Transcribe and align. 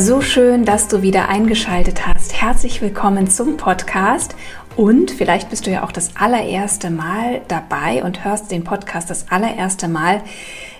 So 0.00 0.20
schön, 0.20 0.64
dass 0.64 0.86
du 0.86 1.02
wieder 1.02 1.28
eingeschaltet 1.28 2.06
hast. 2.06 2.40
Herzlich 2.40 2.80
willkommen 2.80 3.28
zum 3.28 3.56
Podcast. 3.56 4.36
Und 4.76 5.10
vielleicht 5.10 5.50
bist 5.50 5.66
du 5.66 5.72
ja 5.72 5.82
auch 5.82 5.90
das 5.90 6.14
allererste 6.14 6.88
Mal 6.88 7.40
dabei 7.48 8.04
und 8.04 8.24
hörst 8.24 8.52
den 8.52 8.62
Podcast 8.62 9.10
das 9.10 9.28
allererste 9.28 9.88
Mal. 9.88 10.22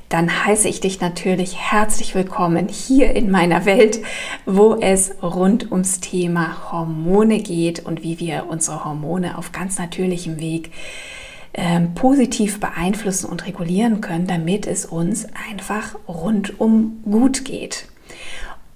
Dann 0.09 0.45
heiße 0.47 0.69
ich 0.69 0.79
dich 0.79 1.01
natürlich 1.01 1.57
herzlich 1.57 2.15
willkommen 2.15 2.69
hier 2.69 3.17
in 3.17 3.29
meiner 3.29 3.65
Welt, 3.65 4.01
wo 4.47 4.77
es 4.77 5.11
rund 5.21 5.73
ums 5.73 5.99
Thema 5.99 6.71
Hormone 6.71 7.41
geht 7.41 7.85
und 7.85 8.05
wie 8.05 8.21
wir 8.21 8.47
unsere 8.49 8.85
Hormone 8.85 9.37
auf 9.37 9.51
ganz 9.51 9.81
natürlichem 9.81 10.39
Weg 10.39 10.71
ähm, 11.55 11.93
positiv 11.95 12.61
beeinflussen 12.61 13.29
und 13.29 13.47
regulieren 13.49 14.01
können, 14.01 14.29
damit 14.29 14.69
es 14.69 14.87
uns 14.87 15.27
einfach 15.51 15.97
rundum 16.07 17.01
gut 17.03 17.45
geht. 17.45 17.88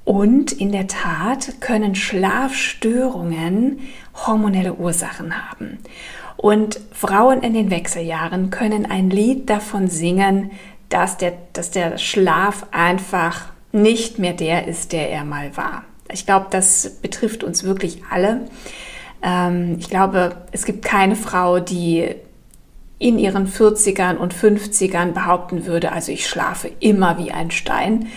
Und 0.05 0.53
in 0.53 0.73
der 0.73 0.89
Tat 0.89 1.61
können 1.61 1.95
Schlafstörungen 1.95 3.81
hormonelle 4.27 4.75
Ursachen 4.75 5.49
haben. 5.49 5.79
Und 6.37 6.81
Frauen 6.91 7.43
in 7.43 7.55
den 7.55 7.71
Wechseljahren 7.71 8.51
können 8.51 8.85
ein 8.85 9.11
Lied 9.11 9.49
davon 9.49 9.89
singen, 9.89 10.51
dass 10.89 11.17
der, 11.17 11.35
dass 11.53 11.71
der 11.71 11.99
Schlaf 11.99 12.67
einfach 12.73 13.53
nicht 13.71 14.19
mehr 14.19 14.33
der 14.33 14.67
ist, 14.67 14.93
der 14.93 15.11
er 15.11 15.25
mal 15.25 15.57
war. 15.57 15.85
Ich 16.11 16.27
glaube, 16.27 16.47
das 16.51 16.99
betrifft 17.01 17.45
uns 17.45 17.65
wirklich 17.65 18.03
alle. 18.11 18.43
Ähm, 19.23 19.77
ich 19.79 19.89
glaube, 19.89 20.37
es 20.51 20.65
gibt 20.65 20.85
keine 20.85 21.17
Frau, 21.17 21.61
die 21.61 22.09
in 22.99 23.19
ihren 23.19 23.49
40ern 23.49 24.17
und 24.17 24.35
50ern 24.35 25.13
behaupten 25.13 25.67
würde, 25.67 25.93
also 25.93 26.13
ich 26.13 26.29
schlafe 26.29 26.71
immer 26.81 27.19
wie 27.19 27.33
ein 27.33 27.51
Stein. 27.51 28.09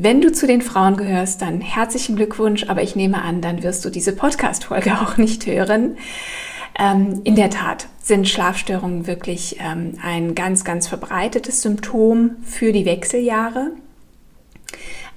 Wenn 0.00 0.20
du 0.20 0.30
zu 0.30 0.46
den 0.46 0.62
Frauen 0.62 0.96
gehörst, 0.96 1.42
dann 1.42 1.60
herzlichen 1.60 2.14
Glückwunsch, 2.14 2.68
aber 2.68 2.84
ich 2.84 2.94
nehme 2.94 3.20
an, 3.20 3.40
dann 3.40 3.64
wirst 3.64 3.84
du 3.84 3.90
diese 3.90 4.14
Podcast-Folge 4.14 4.92
auch 5.02 5.16
nicht 5.16 5.44
hören. 5.44 5.96
Ähm, 6.78 7.22
in 7.24 7.34
der 7.34 7.50
Tat 7.50 7.88
sind 8.00 8.28
Schlafstörungen 8.28 9.08
wirklich 9.08 9.56
ähm, 9.58 9.94
ein 10.00 10.36
ganz, 10.36 10.62
ganz 10.62 10.86
verbreitetes 10.86 11.62
Symptom 11.62 12.36
für 12.44 12.70
die 12.70 12.84
Wechseljahre. 12.84 13.72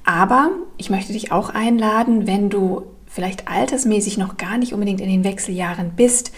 Aber 0.03 0.49
ich 0.77 0.89
möchte 0.89 1.13
dich 1.13 1.31
auch 1.31 1.51
einladen, 1.51 2.25
wenn 2.25 2.49
du 2.49 2.87
vielleicht 3.05 3.47
altersmäßig 3.47 4.17
noch 4.17 4.37
gar 4.37 4.57
nicht 4.57 4.73
unbedingt 4.73 4.99
in 4.99 5.09
den 5.09 5.23
Wechseljahren 5.23 5.91
bist, 5.95 6.31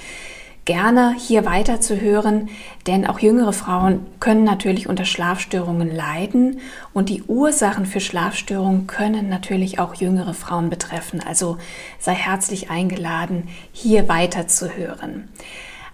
gerne 0.65 1.15
hier 1.17 1.45
weiter 1.45 1.81
zu 1.81 1.99
hören, 1.99 2.49
denn 2.87 3.05
auch 3.05 3.19
jüngere 3.19 3.53
Frauen 3.53 4.05
können 4.19 4.43
natürlich 4.43 4.87
unter 4.87 5.05
Schlafstörungen 5.05 5.93
leiden 5.93 6.59
und 6.93 7.09
die 7.09 7.23
Ursachen 7.23 7.85
für 7.85 7.99
Schlafstörungen 7.99 8.87
können 8.87 9.29
natürlich 9.29 9.79
auch 9.79 9.95
jüngere 9.95 10.33
Frauen 10.33 10.69
betreffen. 10.69 11.21
Also 11.25 11.57
sei 11.99 12.13
herzlich 12.13 12.69
eingeladen, 12.69 13.49
hier 13.71 14.07
weiter 14.07 14.47
zu 14.47 14.69
hören. 14.75 15.29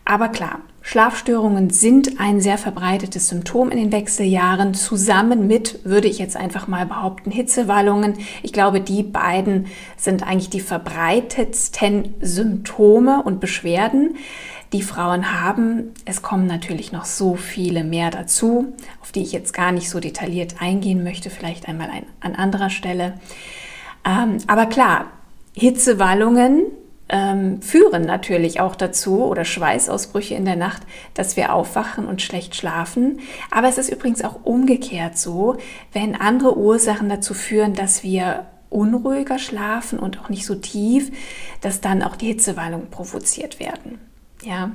Aber 0.05 0.29
klar, 0.29 0.59
Schlafstörungen 0.81 1.69
sind 1.69 2.19
ein 2.19 2.41
sehr 2.41 2.57
verbreitetes 2.57 3.29
Symptom 3.29 3.69
in 3.69 3.77
den 3.77 3.91
Wechseljahren, 3.91 4.73
zusammen 4.73 5.45
mit, 5.45 5.85
würde 5.85 6.07
ich 6.07 6.17
jetzt 6.17 6.35
einfach 6.35 6.67
mal 6.67 6.87
behaupten, 6.87 7.29
Hitzewallungen. 7.29 8.15
Ich 8.41 8.53
glaube, 8.53 8.81
die 8.81 9.03
beiden 9.03 9.67
sind 9.97 10.25
eigentlich 10.25 10.49
die 10.49 10.61
verbreitetsten 10.61 12.15
Symptome 12.21 13.21
und 13.21 13.39
Beschwerden 13.39 14.15
die 14.73 14.83
Frauen 14.83 15.41
haben. 15.41 15.93
Es 16.05 16.21
kommen 16.21 16.45
natürlich 16.45 16.91
noch 16.91 17.05
so 17.05 17.35
viele 17.35 17.83
mehr 17.83 18.11
dazu, 18.11 18.73
auf 19.01 19.11
die 19.11 19.21
ich 19.21 19.31
jetzt 19.31 19.53
gar 19.53 19.71
nicht 19.71 19.89
so 19.89 19.99
detailliert 19.99 20.61
eingehen 20.61 21.03
möchte, 21.03 21.29
vielleicht 21.29 21.67
einmal 21.67 21.89
ein, 21.89 22.05
an 22.19 22.35
anderer 22.35 22.69
Stelle. 22.69 23.15
Ähm, 24.05 24.37
aber 24.47 24.67
klar, 24.67 25.07
Hitzewallungen 25.53 26.63
ähm, 27.09 27.61
führen 27.61 28.03
natürlich 28.03 28.61
auch 28.61 28.75
dazu 28.75 29.25
oder 29.25 29.43
Schweißausbrüche 29.43 30.35
in 30.35 30.45
der 30.45 30.55
Nacht, 30.55 30.83
dass 31.15 31.35
wir 31.35 31.53
aufwachen 31.53 32.05
und 32.05 32.21
schlecht 32.21 32.55
schlafen. 32.55 33.19
Aber 33.49 33.67
es 33.67 33.79
ist 33.79 33.89
übrigens 33.89 34.23
auch 34.23 34.43
umgekehrt 34.43 35.17
so, 35.17 35.57
wenn 35.91 36.15
andere 36.15 36.57
Ursachen 36.57 37.09
dazu 37.09 37.33
führen, 37.33 37.73
dass 37.73 38.03
wir 38.03 38.45
unruhiger 38.69 39.39
schlafen 39.39 39.97
und 39.97 40.21
auch 40.21 40.29
nicht 40.29 40.45
so 40.45 40.53
tief, 40.53 41.11
dass 41.61 41.81
dann 41.81 42.03
auch 42.03 42.15
die 42.15 42.27
Hitzewallungen 42.27 42.91
provoziert 42.91 43.59
werden. 43.59 43.99
Ja. 44.43 44.71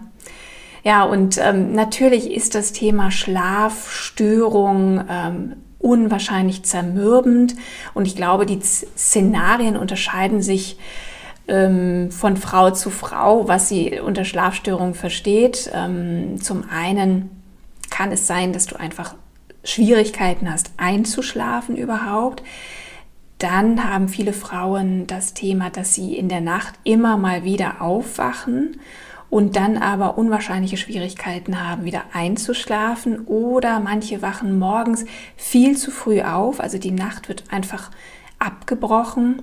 Ja, 0.83 1.05
und 1.05 1.39
ähm, 1.39 1.73
natürlich 1.73 2.31
ist 2.31 2.55
das 2.55 2.73
Thema 2.73 3.11
Schlafstörung 3.11 5.03
ähm, 5.09 5.57
unwahrscheinlich 5.79 6.63
zermürbend. 6.65 7.57
Und 7.95 8.07
ich 8.07 8.17
glaube, 8.17 8.45
die 8.45 8.61
Szenarien 8.61 9.77
unterscheiden 9.77 10.43
sich 10.43 10.79
ähm, 11.49 12.11
von 12.11 12.37
Frau 12.37 12.71
zu 12.71 12.91
Frau, 12.91 13.49
was 13.49 13.69
sie 13.69 13.99
unter 13.99 14.25
Schlafstörung 14.25 14.95
versteht. 14.95 15.71
Ähm, 15.75 16.41
zum 16.41 16.65
einen 16.71 17.31
kann 17.91 18.13
es 18.13 18.27
sein, 18.27 18.53
dass 18.53 18.67
du 18.67 18.79
einfach 18.79 19.15
Schwierigkeiten 19.63 20.51
hast, 20.53 20.71
einzuschlafen 20.77 21.77
überhaupt. 21.77 22.43
Dann 23.39 23.85
haben 23.85 24.09
viele 24.09 24.33
Frauen 24.33 25.07
das 25.07 25.35
Thema, 25.35 25.71
dass 25.71 25.95
sie 25.95 26.15
in 26.17 26.29
der 26.29 26.41
Nacht 26.41 26.75
immer 26.85 27.17
mal 27.17 27.45
wieder 27.45 27.81
aufwachen 27.81 28.79
und 29.31 29.57
dann 29.57 29.79
aber 29.79 30.19
unwahrscheinliche 30.19 30.77
Schwierigkeiten 30.77 31.63
haben, 31.67 31.85
wieder 31.85 32.03
einzuschlafen 32.13 33.21
oder 33.27 33.81
manche 33.81 34.23
wachen 34.23 34.59
morgens 34.59 35.05
viel 35.37 35.77
zu 35.77 35.91
früh 35.91 36.23
auf, 36.23 36.61
also 36.61 36.79
die 36.79 36.93
Nacht 36.93 37.29
wird 37.29 37.45
einfach 37.51 37.91
abgebrochen 38.39 39.43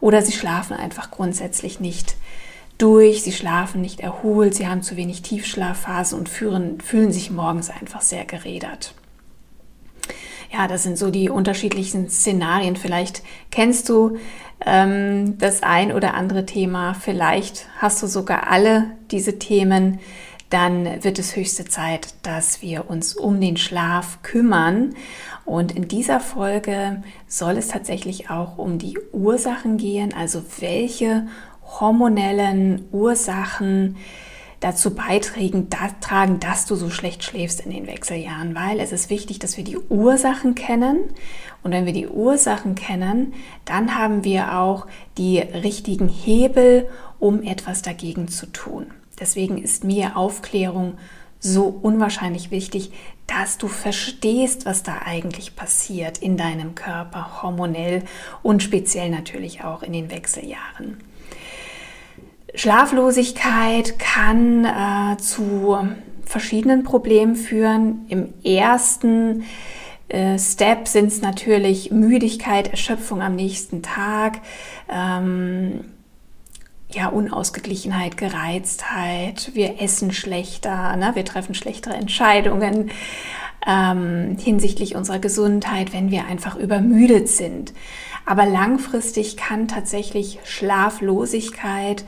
oder 0.00 0.22
sie 0.22 0.32
schlafen 0.32 0.76
einfach 0.76 1.10
grundsätzlich 1.10 1.80
nicht 1.80 2.16
durch, 2.78 3.22
sie 3.22 3.32
schlafen 3.32 3.80
nicht 3.80 4.00
erholt, 4.00 4.54
sie 4.54 4.66
haben 4.66 4.82
zu 4.82 4.96
wenig 4.96 5.22
Tiefschlafphasen 5.22 6.18
und 6.18 6.28
fühlen, 6.28 6.80
fühlen 6.80 7.12
sich 7.12 7.30
morgens 7.30 7.70
einfach 7.70 8.00
sehr 8.00 8.24
gerädert. 8.24 8.94
Ja, 10.52 10.66
das 10.66 10.82
sind 10.82 10.98
so 10.98 11.10
die 11.10 11.30
unterschiedlichen 11.30 12.08
Szenarien. 12.08 12.74
Vielleicht 12.74 13.22
kennst 13.50 13.88
du 13.88 14.18
ähm, 14.64 15.38
das 15.38 15.62
ein 15.62 15.92
oder 15.92 16.14
andere 16.14 16.44
Thema. 16.44 16.94
Vielleicht 16.94 17.66
hast 17.78 18.02
du 18.02 18.06
sogar 18.08 18.48
alle 18.50 18.90
diese 19.10 19.38
Themen. 19.38 20.00
Dann 20.50 21.04
wird 21.04 21.20
es 21.20 21.36
höchste 21.36 21.64
Zeit, 21.66 22.14
dass 22.22 22.60
wir 22.62 22.90
uns 22.90 23.14
um 23.14 23.40
den 23.40 23.56
Schlaf 23.56 24.18
kümmern. 24.22 24.96
Und 25.44 25.70
in 25.72 25.86
dieser 25.86 26.18
Folge 26.18 27.02
soll 27.28 27.56
es 27.56 27.68
tatsächlich 27.68 28.30
auch 28.30 28.58
um 28.58 28.78
die 28.78 28.98
Ursachen 29.12 29.76
gehen, 29.76 30.12
also 30.12 30.42
welche 30.58 31.28
hormonellen 31.78 32.88
Ursachen 32.90 33.96
dazu 34.60 34.94
beitragen, 34.94 36.38
dass 36.38 36.66
du 36.66 36.76
so 36.76 36.90
schlecht 36.90 37.24
schläfst 37.24 37.60
in 37.60 37.70
den 37.70 37.86
Wechseljahren, 37.86 38.54
weil 38.54 38.78
es 38.78 38.92
ist 38.92 39.08
wichtig, 39.10 39.38
dass 39.38 39.56
wir 39.56 39.64
die 39.64 39.78
Ursachen 39.78 40.54
kennen. 40.54 40.98
Und 41.62 41.72
wenn 41.72 41.86
wir 41.86 41.94
die 41.94 42.08
Ursachen 42.08 42.74
kennen, 42.74 43.34
dann 43.64 43.96
haben 43.96 44.22
wir 44.22 44.58
auch 44.58 44.86
die 45.18 45.38
richtigen 45.38 46.08
Hebel, 46.08 46.88
um 47.18 47.42
etwas 47.42 47.82
dagegen 47.82 48.28
zu 48.28 48.46
tun. 48.46 48.86
Deswegen 49.18 49.58
ist 49.58 49.84
mir 49.84 50.16
Aufklärung 50.16 50.94
so 51.38 51.64
unwahrscheinlich 51.64 52.50
wichtig, 52.50 52.92
dass 53.26 53.58
du 53.58 53.68
verstehst, 53.68 54.66
was 54.66 54.82
da 54.82 55.00
eigentlich 55.04 55.56
passiert 55.56 56.18
in 56.18 56.36
deinem 56.36 56.74
Körper 56.74 57.42
hormonell 57.42 58.02
und 58.42 58.62
speziell 58.62 59.08
natürlich 59.08 59.64
auch 59.64 59.82
in 59.82 59.92
den 59.92 60.10
Wechseljahren. 60.10 60.98
Schlaflosigkeit 62.54 63.98
kann 63.98 64.64
äh, 64.64 65.16
zu 65.18 65.78
verschiedenen 66.24 66.84
Problemen 66.84 67.36
führen. 67.36 68.06
Im 68.08 68.32
ersten 68.44 69.44
äh, 70.08 70.38
Step 70.38 70.88
sind 70.88 71.08
es 71.08 71.22
natürlich 71.22 71.90
Müdigkeit, 71.90 72.68
Erschöpfung 72.68 73.22
am 73.22 73.36
nächsten 73.36 73.82
Tag, 73.82 74.40
ähm, 74.88 75.84
ja, 76.92 77.08
Unausgeglichenheit, 77.08 78.16
Gereiztheit, 78.16 79.52
wir 79.54 79.80
essen 79.80 80.12
schlechter, 80.12 80.96
ne? 80.96 81.12
wir 81.14 81.24
treffen 81.24 81.54
schlechtere 81.54 81.94
Entscheidungen. 81.94 82.90
ähm, 83.66 84.36
hinsichtlich 84.38 84.96
unserer 84.96 85.18
Gesundheit, 85.18 85.92
wenn 85.92 86.10
wir 86.10 86.24
einfach 86.24 86.56
übermüdet 86.56 87.28
sind. 87.28 87.74
Aber 88.26 88.46
langfristig 88.46 89.36
kann 89.36 89.68
tatsächlich 89.68 90.38
Schlaflosigkeit 90.44 92.04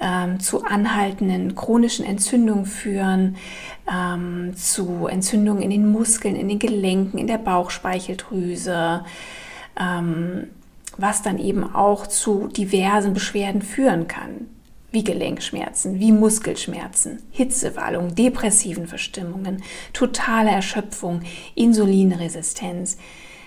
ähm, 0.00 0.40
zu 0.40 0.64
anhaltenden 0.64 1.54
chronischen 1.54 2.04
Entzündungen 2.04 2.66
führen, 2.66 3.36
ähm, 3.92 4.54
zu 4.56 5.06
Entzündungen 5.06 5.62
in 5.62 5.70
den 5.70 5.90
Muskeln, 5.90 6.36
in 6.36 6.48
den 6.48 6.58
Gelenken, 6.58 7.18
in 7.18 7.26
der 7.26 7.38
Bauchspeicheldrüse, 7.38 9.04
ähm, 9.80 10.48
was 10.96 11.22
dann 11.22 11.38
eben 11.38 11.74
auch 11.74 12.06
zu 12.06 12.48
diversen 12.48 13.14
Beschwerden 13.14 13.62
führen 13.62 14.08
kann 14.08 14.48
wie 14.92 15.02
Gelenkschmerzen, 15.02 15.98
wie 15.98 16.12
Muskelschmerzen, 16.12 17.22
Hitzewallung, 17.30 18.14
depressiven 18.14 18.86
Verstimmungen, 18.86 19.62
totale 19.94 20.50
Erschöpfung, 20.50 21.22
Insulinresistenz, 21.54 22.98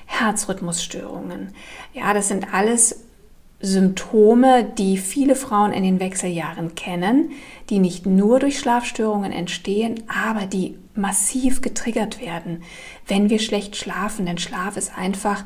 Herzrhythmusstörungen. 0.08 1.54
Ja, 1.94 2.14
das 2.14 2.28
sind 2.28 2.54
alles 2.54 3.05
Symptome, 3.66 4.64
die 4.78 4.98
viele 4.98 5.36
Frauen 5.36 5.74
in 5.74 5.84
den 5.84 6.00
Wechseljahren 6.00 6.76
kennen, 6.76 7.32
die 7.70 7.80
nicht 7.80 8.06
nur 8.06 8.40
durch 8.40 8.60
Schlafstörungen 8.60 9.32
entstehen, 9.32 10.04
aber 10.08 10.46
die 10.46 10.78
massiv 10.94 11.62
getriggert 11.62 12.22
werden, 12.22 12.64
wenn 13.08 13.30
wir 13.30 13.40
schlecht 13.40 13.76
schlafen. 13.76 14.26
Denn 14.26 14.38
Schlaf 14.38 14.78
ist 14.78 14.98
einfach 14.98 15.44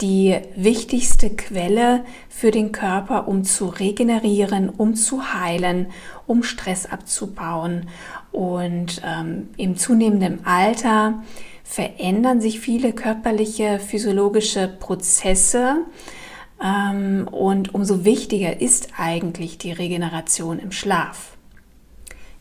die 0.00 0.36
wichtigste 0.56 1.30
Quelle 1.30 2.04
für 2.28 2.50
den 2.50 2.72
Körper, 2.72 3.28
um 3.28 3.44
zu 3.44 3.66
regenerieren, 3.66 4.68
um 4.68 4.94
zu 4.94 5.32
heilen, 5.34 5.86
um 6.26 6.42
Stress 6.42 6.86
abzubauen. 6.86 7.88
Und 8.32 9.00
ähm, 9.04 9.48
im 9.56 9.76
zunehmenden 9.76 10.44
Alter 10.44 11.22
verändern 11.64 12.40
sich 12.40 12.60
viele 12.60 12.92
körperliche, 12.92 13.78
physiologische 13.78 14.68
Prozesse. 14.68 15.84
Ähm, 16.62 17.28
und 17.30 17.74
umso 17.74 18.04
wichtiger 18.04 18.60
ist 18.60 18.88
eigentlich 18.96 19.58
die 19.58 19.72
Regeneration 19.72 20.58
im 20.58 20.72
Schlaf. 20.72 21.36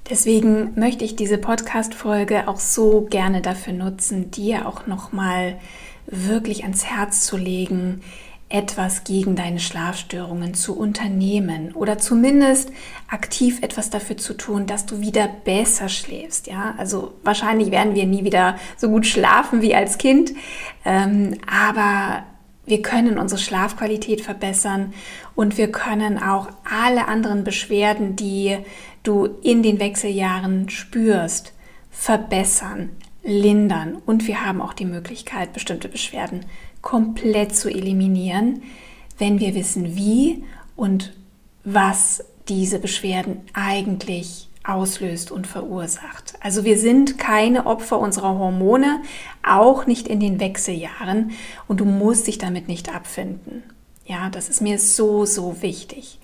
Deswegen 0.10 0.74
möchte 0.76 1.06
ich 1.06 1.16
diese 1.16 1.38
Podcast-Folge 1.38 2.48
auch 2.48 2.60
so 2.60 3.08
gerne 3.10 3.42
dafür 3.42 3.74
nutzen, 3.74 4.32
dir 4.32 4.68
auch 4.68 4.88
nochmal 4.88 5.60
wirklich 6.08 6.64
ans 6.64 6.86
Herz 6.86 7.26
zu 7.26 7.38
legen, 7.38 8.02
etwas 8.50 9.04
gegen 9.04 9.36
deine 9.36 9.60
Schlafstörungen 9.60 10.56
zu 10.56 10.76
unternehmen 10.76 11.72
oder 11.76 12.00
zumindest 12.00 12.72
aktiv 13.08 13.62
etwas 13.62 13.92
dafür 13.92 14.18
zu 14.18 14.34
tun, 14.34 14.66
dass 14.66 14.88
du 14.88 15.02
wieder 15.02 15.28
besser 15.28 15.88
schläfst. 15.88 16.48
Ja, 16.48 16.74
also 16.80 17.14
wahrscheinlich 17.24 17.70
werden 17.70 17.94
wir 17.94 18.08
nie 18.08 18.24
wieder 18.24 18.58
so 18.76 18.90
gut 18.90 19.06
schlafen 19.06 19.62
wie 19.62 19.76
als 19.76 20.00
Kind, 20.00 20.34
ähm, 20.84 21.38
aber 21.48 22.24
wir 22.70 22.82
können 22.82 23.18
unsere 23.18 23.42
Schlafqualität 23.42 24.22
verbessern 24.22 24.94
und 25.36 25.58
wir 25.58 25.72
können 25.72 26.22
auch 26.22 26.50
alle 26.64 27.08
anderen 27.08 27.44
Beschwerden, 27.44 28.16
die 28.16 28.58
du 29.04 29.26
in 29.42 29.64
den 29.64 29.80
Wechseljahren 29.80 30.70
spürst, 30.70 31.54
verbessern, 31.90 32.90
lindern. 33.24 33.98
Und 34.06 34.28
wir 34.28 34.46
haben 34.46 34.62
auch 34.62 34.74
die 34.74 34.86
Möglichkeit, 34.86 35.54
bestimmte 35.54 35.90
Beschwerden 35.90 36.46
komplett 36.82 37.56
zu 37.56 37.70
eliminieren, 37.70 38.64
wenn 39.18 39.40
wir 39.40 39.56
wissen, 39.56 39.96
wie 39.96 40.44
und 40.76 41.14
was 41.64 42.24
diese 42.48 42.80
Beschwerden 42.80 43.42
eigentlich 43.54 44.49
auslöst 44.64 45.32
und 45.32 45.48
verursacht. 45.48 46.34
Also 46.42 46.64
wir 46.64 46.78
sind 46.78 47.18
keine 47.18 47.66
Opfer 47.66 48.00
unserer 48.00 48.38
Hormone, 48.38 49.02
auch 49.44 49.86
nicht 49.86 50.08
in 50.08 50.20
den 50.20 50.40
Wechseljahren 50.40 51.32
und 51.68 51.80
du 51.80 51.86
musst 51.86 52.28
dich 52.28 52.38
damit 52.38 52.68
nicht 52.68 52.94
abfinden. 52.94 53.64
Ja, 54.06 54.30
das 54.30 54.50
ist 54.50 54.62
mir 54.62 54.80
so, 54.80 55.26
so 55.26 55.62
wichtig. 55.62 56.20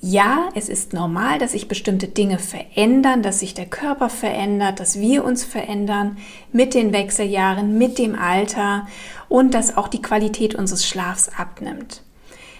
Ja, 0.00 0.50
es 0.54 0.68
ist 0.68 0.92
normal, 0.92 1.38
dass 1.38 1.52
sich 1.52 1.68
bestimmte 1.68 2.06
Dinge 2.06 2.38
verändern, 2.38 3.22
dass 3.22 3.40
sich 3.40 3.54
der 3.54 3.66
Körper 3.66 4.10
verändert, 4.10 4.78
dass 4.78 5.00
wir 5.00 5.24
uns 5.24 5.42
verändern 5.42 6.18
mit 6.52 6.74
den 6.74 6.92
Wechseljahren, 6.92 7.78
mit 7.78 7.98
dem 7.98 8.14
Alter 8.14 8.86
und 9.28 9.54
dass 9.54 9.76
auch 9.76 9.88
die 9.88 10.02
Qualität 10.02 10.54
unseres 10.54 10.86
Schlafs 10.86 11.30
abnimmt. 11.36 12.02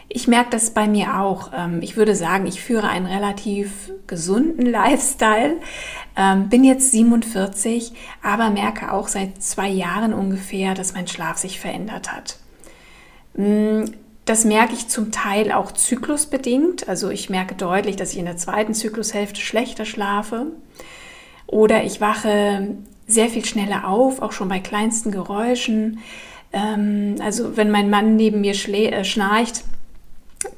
Ich 0.08 0.28
merke 0.28 0.50
das 0.50 0.70
bei 0.70 0.86
mir 0.86 1.20
auch. 1.20 1.50
Ähm, 1.54 1.80
ich 1.82 1.96
würde 1.96 2.14
sagen, 2.14 2.46
ich 2.46 2.60
führe 2.60 2.88
einen 2.88 3.06
relativ 3.06 3.92
gesunden 4.06 4.66
Lifestyle, 4.70 5.56
ähm, 6.16 6.48
bin 6.48 6.64
jetzt 6.64 6.92
47, 6.92 7.92
aber 8.22 8.50
merke 8.50 8.92
auch 8.92 9.08
seit 9.08 9.42
zwei 9.42 9.68
Jahren 9.68 10.14
ungefähr, 10.14 10.74
dass 10.74 10.94
mein 10.94 11.08
Schlaf 11.08 11.38
sich 11.38 11.58
verändert 11.60 12.12
hat. 12.12 12.38
Mm, 13.34 13.84
das 14.24 14.44
merke 14.44 14.74
ich 14.74 14.88
zum 14.88 15.12
Teil 15.12 15.52
auch 15.52 15.72
zyklusbedingt. 15.72 16.88
Also 16.88 17.10
ich 17.10 17.30
merke 17.30 17.54
deutlich, 17.54 17.96
dass 17.96 18.12
ich 18.12 18.18
in 18.18 18.24
der 18.24 18.36
zweiten 18.36 18.74
Zyklushälfte 18.74 19.40
schlechter 19.40 19.84
schlafe. 19.84 20.46
Oder 21.46 21.84
ich 21.84 22.00
wache 22.00 22.76
sehr 23.06 23.28
viel 23.28 23.44
schneller 23.44 23.88
auf, 23.88 24.20
auch 24.20 24.32
schon 24.32 24.48
bei 24.48 24.58
kleinsten 24.58 25.12
Geräuschen. 25.12 26.00
Ähm, 26.52 27.16
also 27.20 27.56
wenn 27.56 27.70
mein 27.70 27.90
Mann 27.90 28.16
neben 28.16 28.40
mir 28.40 28.54
äh, 28.54 29.04
schnarcht, 29.04 29.62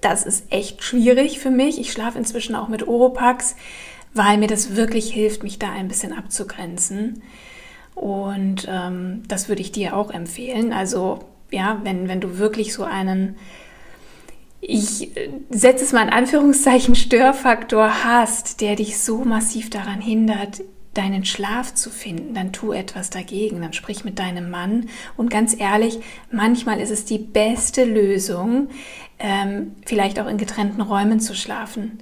das 0.01 0.25
ist 0.25 0.45
echt 0.51 0.83
schwierig 0.83 1.39
für 1.39 1.51
mich. 1.51 1.79
Ich 1.81 1.93
schlafe 1.93 2.19
inzwischen 2.19 2.55
auch 2.55 2.69
mit 2.69 2.87
Oropax, 2.87 3.57
weil 4.15 4.39
mir 4.39 4.49
das 4.49 4.77
wirklich 4.77 5.13
hilft, 5.13 5.43
mich 5.43 5.59
da 5.59 5.71
ein 5.71 5.89
bisschen 5.89 6.13
abzugrenzen. 6.13 7.23
Und 7.95 8.67
ähm, 8.71 9.23
das 9.29 9.49
würde 9.49 9.63
ich 9.63 9.73
dir 9.73 9.97
auch 9.97 10.11
empfehlen. 10.11 10.73
Also 10.73 11.21
ja, 11.51 11.81
wenn, 11.83 12.09
wenn 12.09 12.21
du 12.21 12.39
wirklich 12.39 12.73
so 12.73 12.85
einen, 12.85 13.37
ich 14.61 15.11
setze 15.51 15.85
es 15.85 15.93
mal 15.93 16.03
in 16.03 16.13
Anführungszeichen, 16.13 16.95
Störfaktor 16.95 18.05
hast, 18.05 18.61
der 18.61 18.77
dich 18.77 18.99
so 18.99 19.19
massiv 19.25 19.71
daran 19.71 20.01
hindert, 20.01 20.63
deinen 20.99 21.25
Schlaf 21.25 21.75
zu 21.75 21.91
finden, 21.91 22.35
dann 22.35 22.53
tu 22.53 22.73
etwas 22.73 23.09
dagegen, 23.09 23.61
dann 23.63 23.73
sprich 23.73 24.05
mit 24.05 24.19
deinem 24.19 24.51
Mann. 24.51 24.89
Und 25.17 25.31
ganz 25.31 25.59
ehrlich, 25.59 26.01
manchmal 26.33 26.81
ist 26.81 26.91
es 26.91 27.05
die 27.05 27.19
beste 27.19 27.85
Lösung, 27.85 28.69
ähm, 29.19 29.77
vielleicht 29.87 30.19
auch 30.19 30.27
in 30.27 30.39
getrennten 30.39 30.81
Räumen 30.81 31.21
zu 31.21 31.35
schlafen. 31.35 31.99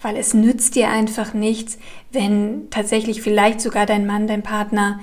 Weil 0.00 0.16
es 0.16 0.32
nützt 0.32 0.76
dir 0.76 0.90
einfach 0.90 1.34
nichts, 1.34 1.78
wenn 2.12 2.70
tatsächlich 2.70 3.20
vielleicht 3.20 3.60
sogar 3.60 3.84
dein 3.84 4.06
Mann, 4.06 4.28
dein 4.28 4.42
Partner 4.42 5.00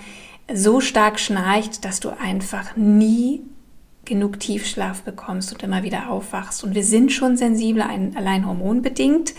so 0.52 0.80
stark 0.80 1.20
schnarcht, 1.20 1.84
dass 1.84 2.00
du 2.00 2.10
einfach 2.10 2.76
nie 2.78 3.42
genug 4.06 4.40
Tiefschlaf 4.40 5.04
bekommst 5.04 5.54
und 5.54 5.64
immer 5.64 5.84
wieder 5.84 6.10
aufwachst. 6.10 6.64
Und 6.64 6.76
wir 6.76 6.84
sind 6.84 7.12
schon 7.12 7.38
sensibel, 7.38 7.82
allein 7.82 8.46
hormonbedingt 8.46 9.34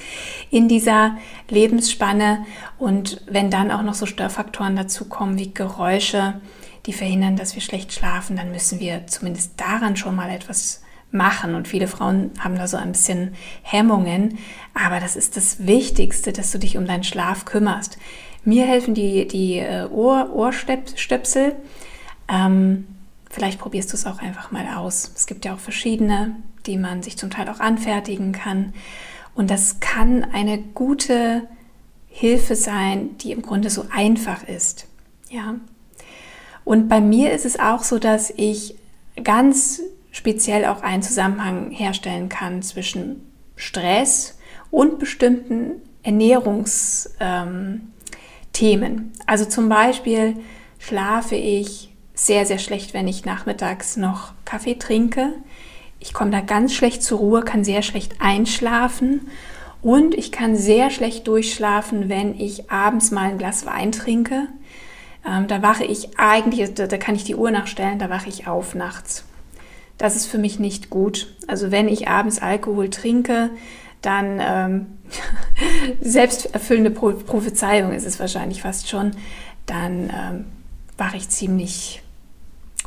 in 0.50 0.68
dieser 0.68 1.16
Lebensspanne. 1.50 2.46
Und 2.78 3.22
wenn 3.28 3.50
dann 3.50 3.70
auch 3.70 3.82
noch 3.82 3.94
so 3.94 4.06
Störfaktoren 4.06 4.76
dazukommen 4.76 5.38
wie 5.38 5.52
Geräusche, 5.52 6.40
die 6.86 6.92
verhindern, 6.92 7.36
dass 7.36 7.54
wir 7.54 7.62
schlecht 7.62 7.92
schlafen, 7.92 8.36
dann 8.36 8.52
müssen 8.52 8.80
wir 8.80 9.06
zumindest 9.06 9.60
daran 9.60 9.96
schon 9.96 10.16
mal 10.16 10.30
etwas 10.30 10.82
machen. 11.10 11.54
Und 11.54 11.68
viele 11.68 11.86
Frauen 11.86 12.32
haben 12.38 12.56
da 12.56 12.66
so 12.66 12.76
ein 12.76 12.92
bisschen 12.92 13.34
Hemmungen. 13.62 14.38
Aber 14.74 14.98
das 14.98 15.16
ist 15.16 15.36
das 15.36 15.66
Wichtigste, 15.66 16.32
dass 16.32 16.52
du 16.52 16.58
dich 16.58 16.76
um 16.76 16.86
deinen 16.86 17.04
Schlaf 17.04 17.44
kümmerst. 17.44 17.98
Mir 18.44 18.66
helfen 18.66 18.94
die, 18.94 19.26
die 19.26 19.58
äh, 19.58 19.86
Ohr, 19.90 20.30
Ohrstöpsel. 20.34 21.56
Ähm, 22.28 22.86
Vielleicht 23.34 23.58
probierst 23.58 23.92
du 23.92 23.96
es 23.96 24.06
auch 24.06 24.20
einfach 24.20 24.52
mal 24.52 24.76
aus. 24.76 25.10
Es 25.16 25.26
gibt 25.26 25.44
ja 25.44 25.54
auch 25.54 25.58
verschiedene, 25.58 26.36
die 26.66 26.78
man 26.78 27.02
sich 27.02 27.18
zum 27.18 27.30
Teil 27.30 27.48
auch 27.48 27.58
anfertigen 27.58 28.30
kann. 28.30 28.72
Und 29.34 29.50
das 29.50 29.80
kann 29.80 30.22
eine 30.22 30.56
gute 30.58 31.42
Hilfe 32.06 32.54
sein, 32.54 33.18
die 33.18 33.32
im 33.32 33.42
Grunde 33.42 33.70
so 33.70 33.86
einfach 33.92 34.44
ist. 34.46 34.86
Ja. 35.30 35.56
Und 36.62 36.88
bei 36.88 37.00
mir 37.00 37.32
ist 37.32 37.44
es 37.44 37.58
auch 37.58 37.82
so, 37.82 37.98
dass 37.98 38.30
ich 38.36 38.76
ganz 39.24 39.82
speziell 40.12 40.64
auch 40.64 40.82
einen 40.82 41.02
Zusammenhang 41.02 41.72
herstellen 41.72 42.28
kann 42.28 42.62
zwischen 42.62 43.20
Stress 43.56 44.38
und 44.70 45.00
bestimmten 45.00 45.82
Ernährungsthemen. 46.04 47.90
Ähm, 48.60 49.12
also 49.26 49.44
zum 49.44 49.68
Beispiel 49.68 50.36
schlafe 50.78 51.34
ich 51.34 51.93
sehr, 52.14 52.46
sehr 52.46 52.58
schlecht, 52.58 52.94
wenn 52.94 53.08
ich 53.08 53.24
nachmittags 53.24 53.96
noch 53.96 54.32
Kaffee 54.44 54.76
trinke. 54.76 55.32
Ich 55.98 56.14
komme 56.14 56.30
da 56.30 56.40
ganz 56.40 56.72
schlecht 56.72 57.02
zur 57.02 57.18
Ruhe, 57.18 57.42
kann 57.42 57.64
sehr 57.64 57.82
schlecht 57.82 58.20
einschlafen 58.20 59.28
und 59.82 60.14
ich 60.14 60.32
kann 60.32 60.56
sehr 60.56 60.90
schlecht 60.90 61.26
durchschlafen, 61.26 62.08
wenn 62.08 62.38
ich 62.38 62.70
abends 62.70 63.10
mal 63.10 63.30
ein 63.30 63.38
Glas 63.38 63.66
Wein 63.66 63.92
trinke. 63.92 64.48
Ähm, 65.26 65.48
da 65.48 65.62
wache 65.62 65.84
ich 65.84 66.18
eigentlich, 66.18 66.74
da, 66.74 66.86
da 66.86 66.96
kann 66.98 67.14
ich 67.14 67.24
die 67.24 67.34
Uhr 67.34 67.50
nachstellen, 67.50 67.98
da 67.98 68.10
wache 68.10 68.28
ich 68.28 68.46
auf 68.46 68.74
nachts. 68.74 69.24
Das 69.98 70.16
ist 70.16 70.26
für 70.26 70.38
mich 70.38 70.58
nicht 70.58 70.90
gut. 70.90 71.34
Also 71.48 71.70
wenn 71.70 71.88
ich 71.88 72.08
abends 72.08 72.40
Alkohol 72.40 72.90
trinke, 72.90 73.50
dann 74.02 74.40
ähm, 74.40 74.86
selbsterfüllende 76.00 76.90
Prophezeiung 76.90 77.92
ist 77.92 78.06
es 78.06 78.20
wahrscheinlich 78.20 78.62
fast 78.62 78.88
schon, 78.88 79.12
dann 79.66 80.10
ähm, 80.10 80.44
wache 80.96 81.16
ich 81.16 81.28
ziemlich 81.28 82.03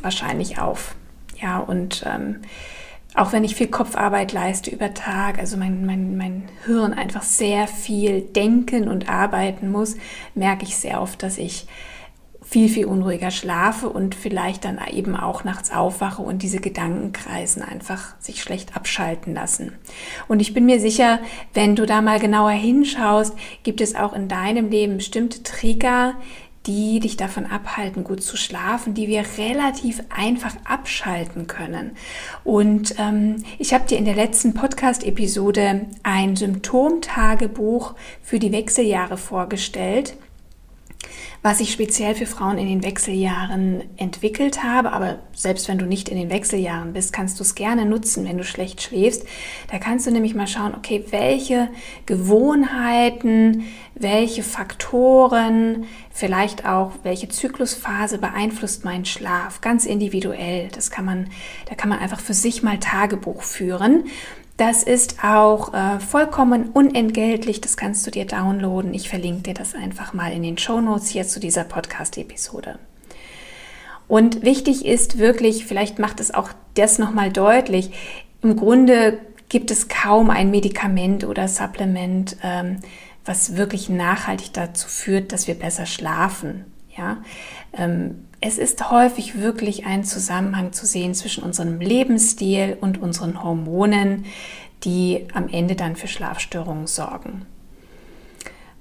wahrscheinlich 0.01 0.59
auf. 0.59 0.95
Ja, 1.41 1.59
und 1.59 2.03
ähm, 2.05 2.41
auch 3.13 3.33
wenn 3.33 3.43
ich 3.43 3.55
viel 3.55 3.67
Kopfarbeit 3.67 4.31
leiste 4.31 4.69
über 4.69 4.93
Tag, 4.93 5.39
also 5.39 5.57
mein, 5.57 5.85
mein, 5.85 6.17
mein 6.17 6.43
Hirn 6.65 6.93
einfach 6.93 7.23
sehr 7.23 7.67
viel 7.67 8.21
denken 8.21 8.87
und 8.87 9.09
arbeiten 9.09 9.71
muss, 9.71 9.95
merke 10.35 10.63
ich 10.63 10.77
sehr 10.77 11.01
oft, 11.01 11.23
dass 11.23 11.37
ich 11.37 11.67
viel, 12.49 12.69
viel 12.69 12.85
unruhiger 12.85 13.29
schlafe 13.29 13.89
und 13.89 14.15
vielleicht 14.15 14.63
dann 14.63 14.79
eben 14.89 15.17
auch 15.17 15.43
nachts 15.43 15.71
aufwache 15.71 16.21
und 16.21 16.43
diese 16.43 16.61
Gedankenkreisen 16.61 17.61
einfach 17.61 18.15
sich 18.19 18.41
schlecht 18.41 18.77
abschalten 18.77 19.33
lassen. 19.33 19.73
Und 20.29 20.39
ich 20.39 20.53
bin 20.53 20.65
mir 20.65 20.79
sicher, 20.79 21.19
wenn 21.53 21.75
du 21.75 21.85
da 21.85 22.01
mal 22.01 22.19
genauer 22.19 22.51
hinschaust, 22.51 23.35
gibt 23.63 23.81
es 23.81 23.95
auch 23.95 24.13
in 24.13 24.29
deinem 24.29 24.69
Leben 24.69 24.95
bestimmte 24.95 25.43
Trigger, 25.43 26.13
die 26.67 26.99
dich 26.99 27.17
davon 27.17 27.45
abhalten, 27.45 28.03
gut 28.03 28.21
zu 28.21 28.37
schlafen, 28.37 28.93
die 28.93 29.07
wir 29.07 29.23
relativ 29.37 30.03
einfach 30.09 30.55
abschalten 30.65 31.47
können. 31.47 31.91
Und 32.43 32.95
ähm, 32.99 33.43
ich 33.57 33.73
habe 33.73 33.87
dir 33.87 33.97
in 33.97 34.05
der 34.05 34.15
letzten 34.15 34.53
Podcast-Episode 34.53 35.87
ein 36.03 36.35
Symptomtagebuch 36.35 37.95
für 38.21 38.37
die 38.37 38.51
Wechseljahre 38.51 39.17
vorgestellt 39.17 40.15
was 41.41 41.59
ich 41.59 41.71
speziell 41.71 42.15
für 42.15 42.25
Frauen 42.25 42.57
in 42.57 42.67
den 42.67 42.83
Wechseljahren 42.83 43.83
entwickelt 43.97 44.63
habe. 44.63 44.91
Aber 44.91 45.19
selbst 45.33 45.67
wenn 45.67 45.77
du 45.77 45.85
nicht 45.85 46.09
in 46.09 46.17
den 46.17 46.29
Wechseljahren 46.29 46.93
bist, 46.93 47.13
kannst 47.13 47.39
du 47.39 47.43
es 47.43 47.55
gerne 47.55 47.85
nutzen, 47.85 48.27
wenn 48.27 48.37
du 48.37 48.43
schlecht 48.43 48.81
schläfst. 48.81 49.25
Da 49.71 49.77
kannst 49.77 50.07
du 50.07 50.11
nämlich 50.11 50.35
mal 50.35 50.47
schauen, 50.47 50.75
okay, 50.75 51.05
welche 51.11 51.69
Gewohnheiten, 52.05 53.65
welche 53.95 54.43
Faktoren, 54.43 55.85
vielleicht 56.11 56.65
auch 56.65 56.91
welche 57.03 57.29
Zyklusphase 57.29 58.17
beeinflusst 58.17 58.85
meinen 58.85 59.05
Schlaf, 59.05 59.61
ganz 59.61 59.85
individuell. 59.85 60.69
Das 60.73 60.91
kann 60.91 61.05
man, 61.05 61.29
da 61.69 61.75
kann 61.75 61.89
man 61.89 61.99
einfach 61.99 62.19
für 62.19 62.33
sich 62.33 62.63
mal 62.63 62.79
Tagebuch 62.79 63.43
führen. 63.43 64.05
Das 64.57 64.81
ist 64.81 65.23
auch 65.23 65.73
äh, 65.75 65.99
vollkommen 65.99 66.69
unentgeltlich. 66.69 67.61
Das 67.61 67.77
kannst 67.77 68.07
du 68.07 68.11
dir 68.11 68.25
downloaden. 68.25 68.93
Ich 68.95 69.07
verlinke 69.07 69.43
dir 69.43 69.53
das 69.53 69.75
einfach 69.75 70.13
mal 70.13 70.33
in 70.33 70.41
den 70.41 70.57
Show 70.57 70.81
Notes 70.81 71.09
hier 71.09 71.27
zu 71.27 71.39
dieser 71.39 71.63
Podcast-Episode. 71.63 72.79
Und 74.07 74.41
wichtig 74.43 74.85
ist 74.85 75.19
wirklich, 75.19 75.65
vielleicht 75.67 75.99
macht 75.99 76.19
es 76.19 76.33
auch 76.33 76.49
das 76.73 76.97
nochmal 76.97 77.31
deutlich, 77.31 77.91
im 78.41 78.55
Grunde 78.55 79.19
gibt 79.49 79.71
es 79.71 79.89
kaum 79.89 80.29
ein 80.29 80.49
Medikament 80.49 81.23
oder 81.23 81.47
Supplement, 81.47 82.37
ähm, 82.43 82.79
was 83.25 83.57
wirklich 83.57 83.89
nachhaltig 83.89 84.53
dazu 84.53 84.87
führt, 84.87 85.31
dass 85.31 85.47
wir 85.47 85.55
besser 85.55 85.85
schlafen. 85.85 86.65
Ja, 86.95 87.17
ähm, 87.73 88.26
es 88.39 88.57
ist 88.57 88.91
häufig 88.91 89.39
wirklich 89.39 89.85
ein 89.85 90.03
Zusammenhang 90.03 90.71
zu 90.73 90.85
sehen 90.85 91.13
zwischen 91.13 91.43
unserem 91.43 91.79
Lebensstil 91.79 92.77
und 92.79 93.01
unseren 93.01 93.43
Hormonen, 93.43 94.25
die 94.83 95.27
am 95.33 95.49
Ende 95.49 95.75
dann 95.75 95.95
für 95.95 96.07
Schlafstörungen 96.07 96.87
sorgen. 96.87 97.45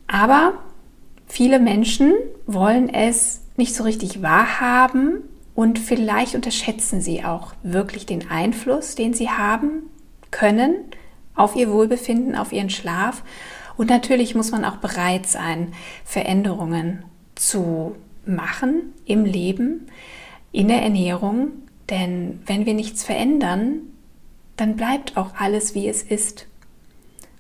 Aber 0.07 0.55
viele 1.27 1.59
Menschen 1.59 2.13
wollen 2.47 2.93
es 2.93 3.41
nicht 3.57 3.75
so 3.75 3.85
richtig 3.85 4.23
wahrhaben 4.23 5.23
und 5.55 5.79
vielleicht 5.79 6.35
unterschätzen 6.35 7.01
sie 7.01 7.25
auch 7.25 7.55
wirklich 7.63 8.05
den 8.05 8.31
Einfluss, 8.31 8.95
den 8.95 9.15
sie 9.15 9.31
haben 9.31 9.85
können 10.31 10.75
auf 11.35 11.57
ihr 11.57 11.71
Wohlbefinden, 11.71 12.37
auf 12.37 12.53
ihren 12.53 12.71
Schlaf. 12.71 13.23
Und 13.79 13.89
natürlich 13.89 14.35
muss 14.35 14.51
man 14.51 14.65
auch 14.65 14.77
bereit 14.77 15.27
sein, 15.27 15.73
Veränderungen 16.05 17.05
zu 17.35 17.97
machen 18.27 18.93
im 19.05 19.25
Leben, 19.25 19.87
in 20.53 20.69
der 20.69 20.83
Ernährung. 20.83 21.49
Denn 21.91 22.41
wenn 22.47 22.67
wir 22.67 22.75
nichts 22.75 23.05
verändern, 23.05 23.81
dann 24.57 24.77
bleibt 24.77 25.17
auch 25.17 25.35
alles, 25.39 25.75
wie 25.75 25.89
es 25.89 26.03
ist. 26.03 26.47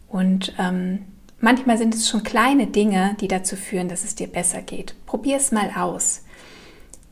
Und 0.08 0.54
ähm, 0.58 1.00
manchmal 1.40 1.78
sind 1.78 1.94
es 1.94 2.08
schon 2.08 2.22
kleine 2.22 2.66
Dinge, 2.66 3.16
die 3.20 3.28
dazu 3.28 3.56
führen, 3.56 3.88
dass 3.88 4.04
es 4.04 4.14
dir 4.14 4.28
besser 4.28 4.62
geht. 4.62 4.94
Probier 5.06 5.36
es 5.36 5.52
mal 5.52 5.70
aus. 5.76 6.22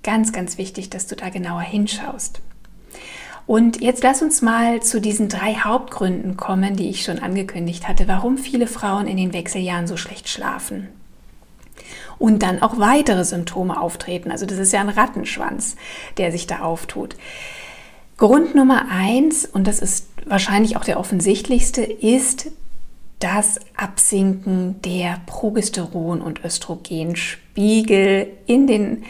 Ganz, 0.03 0.33
ganz 0.33 0.59
wichtig, 0.59 0.91
dass 0.91 1.07
du 1.07 1.17
da 1.17 1.31
genauer 1.31 1.63
hinschaust. 1.63 2.41
Und 3.47 3.81
jetzt 3.81 4.03
lass 4.03 4.23
uns 4.23 4.41
mal 4.41 4.83
zu 4.83 5.01
diesen 5.01 5.29
drei 5.29 5.55
Hauptgründen 5.55 6.37
kommen, 6.37 6.77
die 6.77 6.89
ich 6.89 7.05
schon 7.05 7.19
angekündigt 7.19 7.89
hatte, 7.89 8.09
warum 8.09 8.39
viele 8.39 8.67
Frauen 8.67 9.07
in 9.07 9.17
den 9.17 9.35
Wechseljahren 9.35 9.87
so 9.87 9.97
schlecht 9.97 10.29
schlafen 10.29 10.89
und 12.19 12.43
dann 12.43 12.63
auch 12.63 12.79
weitere 12.79 13.25
Symptome 13.25 13.81
auftreten. 13.81 14.31
Also 14.31 14.47
das 14.47 14.59
ist 14.59 14.73
ja 14.73 14.81
ein 14.81 14.89
Rattenschwanz, 14.89 15.77
der 16.17 16.33
sich 16.33 16.47
da 16.47 16.61
auftut. 16.61 17.17
Grund 18.17 18.55
Nummer 18.55 18.87
eins, 18.91 19.45
und 19.45 19.67
das 19.67 19.81
ist 19.81 20.09
wahrscheinlich 20.27 20.77
auch 20.77 20.85
der 20.85 20.99
offensichtlichste, 21.01 21.83
ist 21.83 22.51
das 23.19 23.59
Absinken 23.77 24.81
der 24.83 25.21
Progesteron- 25.27 26.21
und 26.21 26.45
Östrogenspiegel 26.45 28.29
in 28.47 28.67
den 28.67 29.05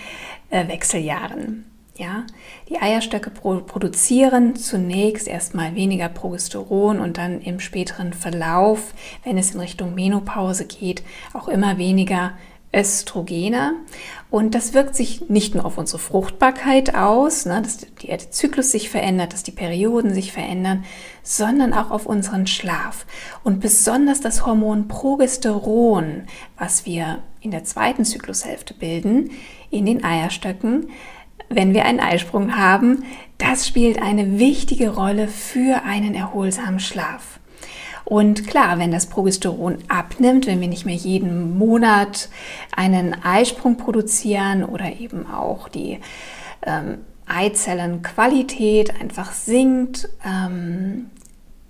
äh, 0.51 0.69
Wechseljahren. 0.69 1.65
Ja, 1.97 2.25
die 2.69 2.81
Eierstöcke 2.81 3.31
produzieren 3.31 4.57
zunächst 4.57 5.29
erstmal 5.29 5.77
weniger 5.77 6.09
Progesteron 6.09 6.99
und 6.99 7.19
dann 7.19 7.41
im 7.41 7.61
späteren 7.61 8.13
Verlauf, 8.13 8.95
wenn 9.23 9.39
es 9.39 9.55
in 9.55 9.61
Richtung 9.61 9.95
Menopause 9.95 10.67
geht, 10.67 11.05
auch 11.35 11.47
immer 11.47 11.79
weniger 11.79 12.33
Östrogene. 12.75 13.75
Und 14.31 14.55
das 14.55 14.75
wirkt 14.75 14.97
sich 14.97 15.29
nicht 15.29 15.55
nur 15.55 15.65
auf 15.65 15.79
unsere 15.79 16.01
Fruchtbarkeit 16.01 16.95
aus, 16.95 17.47
ne, 17.47 17.63
dass 17.63 17.87
der 18.03 18.19
Zyklus 18.31 18.73
sich 18.73 18.91
verändert, 18.91 19.33
dass 19.33 19.45
die 19.45 19.53
Perioden 19.53 20.13
sich 20.13 20.33
verändern, 20.33 20.85
sondern 21.23 21.73
auch 21.73 21.91
auf 21.91 22.07
unseren 22.07 22.47
Schlaf. 22.47 23.07
Und 23.45 23.61
besonders 23.61 24.21
das 24.21 24.45
Hormon 24.45 24.89
Progesteron, 24.89 26.25
was 26.59 26.85
wir 26.85 27.21
in 27.41 27.53
der 27.53 27.65
zweiten 27.65 28.05
Zyklushälfte 28.05 28.75
bilden, 28.75 29.31
in 29.71 29.87
den 29.87 30.03
Eierstöcken, 30.03 30.89
wenn 31.49 31.75
wir 31.75 31.85
einen 31.85 32.01
Eisprung 32.01 32.57
haben, 32.57 33.05
das 33.39 33.69
spielt 33.69 34.03
eine 34.03 34.39
wichtige 34.39 34.91
Rolle 34.91 35.29
für 35.29 35.83
einen 35.85 36.15
erholsamen 36.15 36.81
Schlaf. 36.81 37.34
Und 38.05 38.47
klar, 38.47 38.79
wenn 38.79 38.91
das 38.91 39.07
Progesteron 39.07 39.79
abnimmt, 39.89 40.47
wenn 40.47 40.61
wir 40.61 40.69
nicht 40.69 40.85
mehr 40.85 40.95
jeden 40.95 41.57
Monat 41.57 42.29
einen 42.77 43.15
Eisprung 43.25 43.77
produzieren 43.77 44.65
oder 44.65 44.93
eben 45.01 45.27
auch 45.27 45.69
die 45.69 46.01
ähm, 46.67 46.99
Eizellenqualität 47.27 49.01
einfach 49.01 49.33
sinkt, 49.33 50.09
ähm, 50.25 51.07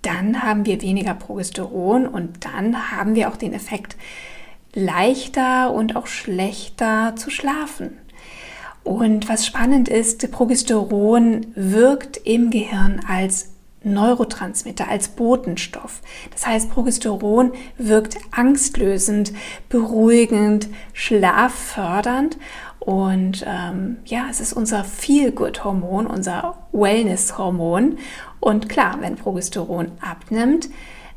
dann 0.01 0.43
haben 0.43 0.65
wir 0.65 0.81
weniger 0.81 1.13
Progesteron 1.13 2.05
und 2.05 2.45
dann 2.45 2.91
haben 2.91 3.15
wir 3.15 3.29
auch 3.29 3.37
den 3.37 3.53
Effekt, 3.53 3.95
leichter 4.73 5.73
und 5.73 5.95
auch 5.95 6.05
schlechter 6.05 7.15
zu 7.15 7.29
schlafen. 7.29 7.97
Und 8.83 9.27
was 9.29 9.47
spannend 9.47 9.89
ist, 9.89 10.29
Progesteron 10.31 11.47
wirkt 11.55 12.17
im 12.17 12.51
Gehirn 12.51 13.01
als 13.07 13.54
Neurotransmitter, 13.85 14.87
als 14.89 15.09
Botenstoff. 15.09 16.01
Das 16.31 16.45
heißt, 16.45 16.71
Progesteron 16.71 17.53
wirkt 17.77 18.17
angstlösend, 18.31 19.31
beruhigend, 19.69 20.67
schlaffördernd 20.93 22.37
und 22.85 23.43
ähm, 23.47 23.97
ja, 24.05 24.27
es 24.29 24.39
ist 24.39 24.53
unser 24.53 24.83
Feel-Good-Hormon, 24.83 26.05
unser 26.05 26.55
Wellness-Hormon. 26.71 27.97
Und 28.39 28.69
klar, 28.69 28.97
wenn 29.01 29.15
Progesteron 29.15 29.91
abnimmt, 30.01 30.69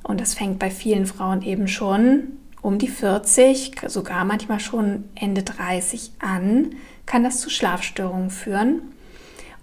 und 0.03 0.19
das 0.19 0.33
fängt 0.33 0.59
bei 0.59 0.71
vielen 0.71 1.05
Frauen 1.05 1.43
eben 1.43 1.69
schon 1.69 2.39
um 2.63 2.79
die 2.79 2.89
40, 2.89 3.83
sogar 3.87 4.25
manchmal 4.25 4.61
schon 4.61 5.05
Ende 5.15 5.43
30 5.43 6.13
an, 6.21 6.71
kann 7.05 7.23
das 7.23 7.41
zu 7.41 7.51
Schlafstörungen 7.51 8.31
führen. 8.31 8.81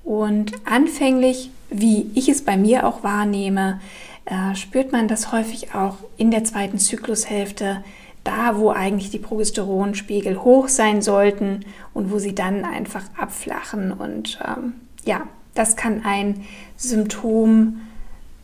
Und 0.03 0.51
anfänglich 0.65 1.49
wie 1.69 2.09
ich 2.15 2.29
es 2.29 2.43
bei 2.43 2.57
mir 2.57 2.87
auch 2.87 3.03
wahrnehme, 3.03 3.79
äh, 4.25 4.55
spürt 4.55 4.91
man 4.91 5.07
das 5.07 5.31
häufig 5.31 5.73
auch 5.75 5.97
in 6.17 6.31
der 6.31 6.43
zweiten 6.43 6.79
Zyklushälfte, 6.79 7.83
da 8.23 8.57
wo 8.57 8.71
eigentlich 8.71 9.11
die 9.11 9.19
Progesteronspiegel 9.19 10.43
hoch 10.43 10.67
sein 10.67 11.01
sollten 11.01 11.63
und 11.93 12.11
wo 12.11 12.17
sie 12.17 12.33
dann 12.33 12.65
einfach 12.65 13.03
abflachen. 13.17 13.91
Und 13.91 14.39
ähm, 14.45 14.73
ja, 15.05 15.27
das 15.53 15.75
kann 15.75 16.03
ein 16.03 16.43
Symptom 16.75 17.81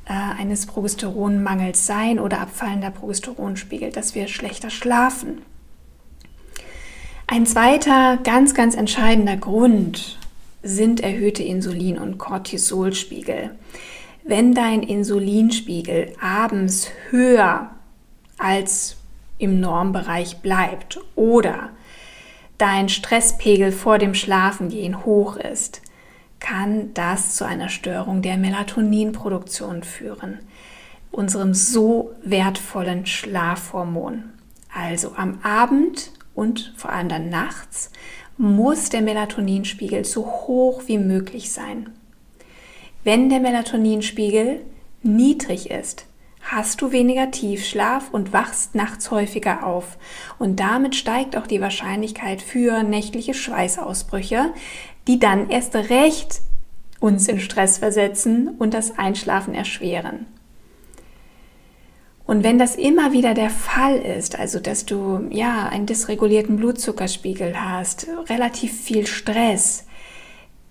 äh, 0.05 0.13
eines 0.13 0.67
Progesteronmangels 0.67 1.85
sein 1.87 2.19
oder 2.19 2.41
abfallender 2.41 2.91
Progesteronspiegel, 2.91 3.91
dass 3.91 4.13
wir 4.13 4.27
schlechter 4.27 4.69
schlafen. 4.69 5.41
Ein 7.25 7.45
zweiter 7.45 8.17
ganz, 8.17 8.53
ganz 8.53 8.75
entscheidender 8.75 9.37
Grund, 9.37 10.19
sind 10.63 11.01
erhöhte 11.01 11.43
Insulin- 11.43 11.99
und 11.99 12.17
Cortisolspiegel. 12.17 13.51
Wenn 14.23 14.53
dein 14.53 14.83
Insulinspiegel 14.83 16.13
abends 16.21 16.89
höher 17.09 17.71
als 18.37 18.97
im 19.37 19.59
Normbereich 19.59 20.37
bleibt 20.37 20.99
oder 21.15 21.69
dein 22.57 22.89
Stresspegel 22.89 23.71
vor 23.71 23.97
dem 23.97 24.13
Schlafengehen 24.13 25.03
hoch 25.03 25.35
ist, 25.35 25.81
kann 26.39 26.93
das 26.93 27.35
zu 27.35 27.45
einer 27.45 27.69
Störung 27.69 28.21
der 28.21 28.37
Melatoninproduktion 28.37 29.83
führen, 29.83 30.39
unserem 31.11 31.53
so 31.53 32.11
wertvollen 32.23 33.05
Schlafhormon. 33.05 34.23
Also 34.73 35.13
am 35.15 35.39
Abend 35.43 36.11
und 36.35 36.73
vor 36.77 36.91
allem 36.91 37.09
dann 37.09 37.29
nachts 37.29 37.91
muss 38.41 38.89
der 38.89 39.03
Melatoninspiegel 39.03 40.03
so 40.03 40.25
hoch 40.25 40.81
wie 40.87 40.97
möglich 40.97 41.51
sein. 41.51 41.91
Wenn 43.03 43.29
der 43.29 43.39
Melatoninspiegel 43.39 44.61
niedrig 45.03 45.69
ist, 45.69 46.07
hast 46.41 46.81
du 46.81 46.91
weniger 46.91 47.29
Tiefschlaf 47.29 48.09
und 48.11 48.33
wachst 48.33 48.73
nachts 48.73 49.11
häufiger 49.11 49.63
auf. 49.63 49.99
Und 50.39 50.59
damit 50.59 50.95
steigt 50.95 51.37
auch 51.37 51.45
die 51.45 51.61
Wahrscheinlichkeit 51.61 52.41
für 52.41 52.81
nächtliche 52.81 53.35
Schweißausbrüche, 53.35 54.53
die 55.07 55.19
dann 55.19 55.51
erst 55.51 55.75
recht 55.75 56.41
uns 56.99 57.27
in 57.27 57.39
Stress 57.39 57.77
versetzen 57.77 58.55
und 58.57 58.73
das 58.73 58.97
Einschlafen 58.97 59.53
erschweren. 59.53 60.25
Und 62.31 62.45
wenn 62.45 62.57
das 62.57 62.77
immer 62.77 63.11
wieder 63.11 63.33
der 63.33 63.49
Fall 63.49 63.97
ist, 63.97 64.39
also 64.39 64.61
dass 64.61 64.85
du 64.85 65.27
ja 65.31 65.67
einen 65.67 65.85
dysregulierten 65.85 66.55
Blutzuckerspiegel 66.55 67.61
hast, 67.61 68.07
relativ 68.29 68.71
viel 68.71 69.05
Stress, 69.05 69.83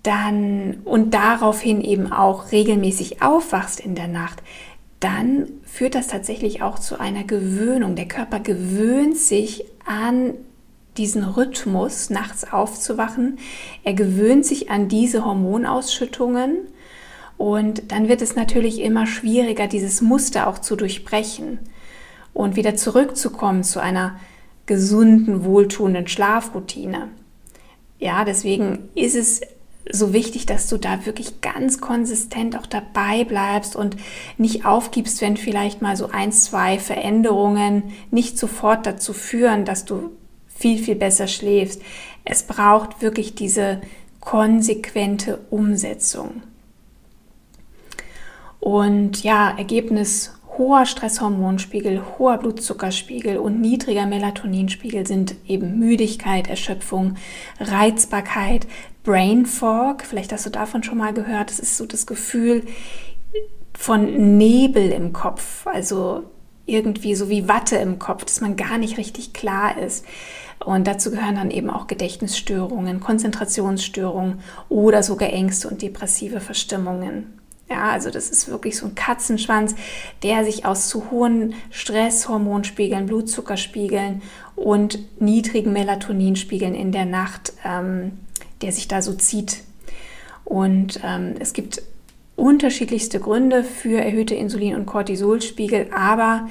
dann 0.01 0.79
und 0.85 1.13
daraufhin 1.13 1.81
eben 1.81 2.11
auch 2.11 2.51
regelmäßig 2.51 3.21
aufwachst 3.21 3.79
in 3.79 3.93
der 3.93 4.07
Nacht, 4.07 4.41
dann 4.99 5.49
führt 5.63 5.93
das 5.93 6.07
tatsächlich 6.07 6.63
auch 6.63 6.79
zu 6.79 6.99
einer 6.99 7.25
Gewöhnung. 7.25 7.95
Der 7.95 8.07
Körper 8.07 8.39
gewöhnt 8.39 9.17
sich 9.17 9.63
an 9.85 10.33
diesen 10.97 11.23
Rhythmus, 11.23 12.09
nachts 12.09 12.51
aufzuwachen. 12.51 13.37
Er 13.83 13.93
gewöhnt 13.93 14.47
sich 14.47 14.71
an 14.71 14.87
diese 14.87 15.25
Hormonausschüttungen 15.25 16.57
und 17.41 17.91
dann 17.91 18.07
wird 18.07 18.21
es 18.21 18.35
natürlich 18.35 18.81
immer 18.81 19.07
schwieriger, 19.07 19.65
dieses 19.65 19.99
Muster 19.99 20.45
auch 20.45 20.59
zu 20.59 20.75
durchbrechen 20.75 21.57
und 22.35 22.55
wieder 22.55 22.75
zurückzukommen 22.75 23.63
zu 23.63 23.79
einer 23.81 24.19
gesunden, 24.67 25.43
wohltuenden 25.43 26.07
Schlafroutine. 26.07 27.07
Ja, 27.97 28.25
deswegen 28.25 28.89
ist 28.93 29.15
es 29.15 29.41
so 29.91 30.13
wichtig, 30.13 30.45
dass 30.45 30.67
du 30.67 30.77
da 30.77 31.07
wirklich 31.07 31.41
ganz 31.41 31.81
konsistent 31.81 32.55
auch 32.55 32.67
dabei 32.67 33.23
bleibst 33.23 33.75
und 33.75 33.97
nicht 34.37 34.67
aufgibst, 34.67 35.19
wenn 35.21 35.35
vielleicht 35.35 35.81
mal 35.81 35.97
so 35.97 36.09
ein, 36.11 36.31
zwei 36.31 36.77
Veränderungen 36.77 37.91
nicht 38.11 38.37
sofort 38.37 38.85
dazu 38.85 39.13
führen, 39.13 39.65
dass 39.65 39.83
du 39.83 40.11
viel, 40.47 40.77
viel 40.77 40.95
besser 40.95 41.25
schläfst. 41.25 41.81
Es 42.23 42.43
braucht 42.43 43.01
wirklich 43.01 43.33
diese 43.33 43.81
konsequente 44.19 45.39
Umsetzung. 45.49 46.43
Und 48.61 49.23
ja, 49.23 49.57
Ergebnis 49.57 50.33
hoher 50.55 50.85
Stresshormonspiegel, 50.85 52.03
hoher 52.19 52.37
Blutzuckerspiegel 52.37 53.37
und 53.37 53.59
niedriger 53.59 54.05
Melatoninspiegel 54.05 55.07
sind 55.07 55.35
eben 55.47 55.79
Müdigkeit, 55.79 56.47
Erschöpfung, 56.47 57.15
Reizbarkeit, 57.59 58.67
Brain 59.03 59.47
Fog. 59.47 60.03
Vielleicht 60.03 60.31
hast 60.31 60.45
du 60.45 60.51
davon 60.51 60.83
schon 60.83 60.99
mal 60.99 61.11
gehört. 61.11 61.49
Das 61.49 61.57
ist 61.57 61.75
so 61.75 61.87
das 61.87 62.05
Gefühl 62.05 62.63
von 63.73 64.37
Nebel 64.37 64.91
im 64.91 65.11
Kopf, 65.11 65.65
also 65.65 66.25
irgendwie 66.67 67.15
so 67.15 67.29
wie 67.29 67.47
Watte 67.47 67.77
im 67.77 67.97
Kopf, 67.97 68.25
dass 68.25 68.41
man 68.41 68.55
gar 68.55 68.77
nicht 68.77 68.99
richtig 68.99 69.33
klar 69.33 69.75
ist. 69.79 70.05
Und 70.63 70.85
dazu 70.85 71.09
gehören 71.09 71.35
dann 71.35 71.49
eben 71.49 71.71
auch 71.71 71.87
Gedächtnisstörungen, 71.87 72.99
Konzentrationsstörungen 72.99 74.41
oder 74.69 75.01
sogar 75.01 75.33
Ängste 75.33 75.67
und 75.67 75.81
depressive 75.81 76.39
Verstimmungen. 76.39 77.40
Ja, 77.71 77.89
also 77.89 78.09
das 78.09 78.29
ist 78.29 78.49
wirklich 78.49 78.75
so 78.75 78.85
ein 78.87 78.95
Katzenschwanz, 78.95 79.75
der 80.23 80.43
sich 80.43 80.65
aus 80.65 80.89
zu 80.89 81.09
hohen 81.09 81.53
Stresshormonspiegeln, 81.69 83.05
Blutzuckerspiegeln 83.05 84.21
und 84.57 84.99
niedrigen 85.21 85.71
Melatoninspiegeln 85.71 86.75
in 86.75 86.91
der 86.91 87.05
Nacht, 87.05 87.53
ähm, 87.63 88.19
der 88.61 88.73
sich 88.73 88.89
da 88.89 89.01
so 89.01 89.13
zieht. 89.13 89.63
Und 90.43 90.99
ähm, 91.01 91.35
es 91.39 91.53
gibt 91.53 91.81
unterschiedlichste 92.35 93.21
Gründe 93.21 93.63
für 93.63 94.01
erhöhte 94.01 94.35
Insulin- 94.35 94.75
und 94.75 94.85
Cortisolspiegel, 94.85 95.91
aber 95.93 96.49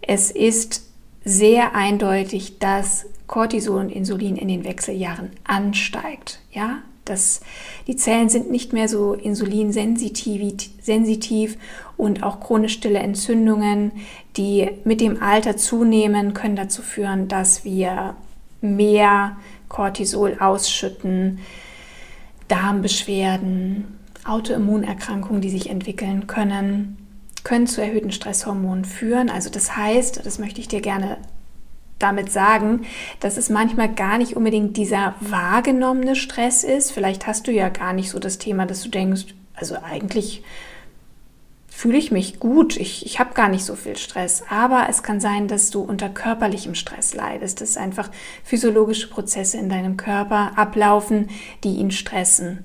es 0.00 0.30
ist 0.30 0.88
sehr 1.26 1.74
eindeutig, 1.74 2.58
dass 2.58 3.04
Cortisol 3.26 3.80
und 3.80 3.90
Insulin 3.90 4.36
in 4.36 4.48
den 4.48 4.64
Wechseljahren 4.64 5.30
ansteigt. 5.44 6.40
Ja, 6.52 6.78
das, 7.04 7.40
die 7.86 7.96
Zellen 7.96 8.28
sind 8.28 8.50
nicht 8.50 8.72
mehr 8.72 8.88
so 8.88 9.14
insulinsensitiv 9.14 11.56
und 11.96 12.22
auch 12.22 12.40
chronisch 12.40 12.74
stille 12.74 12.98
Entzündungen, 12.98 13.92
die 14.36 14.70
mit 14.84 15.00
dem 15.00 15.22
Alter 15.22 15.56
zunehmen, 15.56 16.34
können 16.34 16.56
dazu 16.56 16.82
führen, 16.82 17.28
dass 17.28 17.64
wir 17.64 18.16
mehr 18.60 19.36
Cortisol 19.68 20.36
ausschütten, 20.40 21.38
Darmbeschwerden, 22.48 23.98
Autoimmunerkrankungen, 24.24 25.42
die 25.42 25.50
sich 25.50 25.70
entwickeln 25.70 26.26
können, 26.26 26.98
können 27.42 27.66
zu 27.66 27.82
erhöhten 27.82 28.12
Stresshormonen 28.12 28.84
führen. 28.84 29.30
Also 29.30 29.50
das 29.50 29.76
heißt, 29.76 30.24
das 30.24 30.38
möchte 30.38 30.60
ich 30.60 30.68
dir 30.68 30.80
gerne 30.80 31.18
damit 31.98 32.30
sagen, 32.30 32.86
dass 33.20 33.36
es 33.36 33.50
manchmal 33.50 33.92
gar 33.92 34.18
nicht 34.18 34.36
unbedingt 34.36 34.76
dieser 34.76 35.14
wahrgenommene 35.20 36.16
Stress 36.16 36.64
ist. 36.64 36.90
Vielleicht 36.92 37.26
hast 37.26 37.46
du 37.46 37.52
ja 37.52 37.68
gar 37.68 37.92
nicht 37.92 38.10
so 38.10 38.18
das 38.18 38.38
Thema, 38.38 38.66
dass 38.66 38.82
du 38.82 38.88
denkst, 38.88 39.26
also 39.54 39.76
eigentlich 39.82 40.42
fühle 41.68 41.98
ich 41.98 42.12
mich 42.12 42.38
gut, 42.38 42.76
ich, 42.76 43.04
ich 43.04 43.18
habe 43.18 43.34
gar 43.34 43.48
nicht 43.48 43.64
so 43.64 43.74
viel 43.74 43.96
Stress. 43.96 44.44
Aber 44.48 44.86
es 44.88 45.02
kann 45.02 45.20
sein, 45.20 45.48
dass 45.48 45.70
du 45.70 45.80
unter 45.80 46.08
körperlichem 46.08 46.74
Stress 46.74 47.14
leidest, 47.14 47.60
dass 47.60 47.76
einfach 47.76 48.10
physiologische 48.44 49.08
Prozesse 49.08 49.58
in 49.58 49.68
deinem 49.68 49.96
Körper 49.96 50.52
ablaufen, 50.56 51.30
die 51.64 51.76
ihn 51.76 51.90
stressen. 51.90 52.60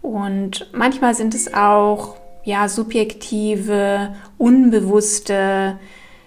Und 0.00 0.70
manchmal 0.72 1.14
sind 1.14 1.34
es 1.34 1.52
auch 1.52 2.16
ja 2.44 2.68
subjektive, 2.68 4.14
unbewusste 4.38 5.78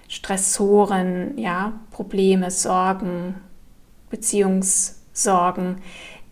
Stressoren, 0.10 1.38
ja, 1.38 1.80
Probleme, 1.91 2.52
Sorgen, 2.52 3.36
Beziehungssorgen, 4.10 5.78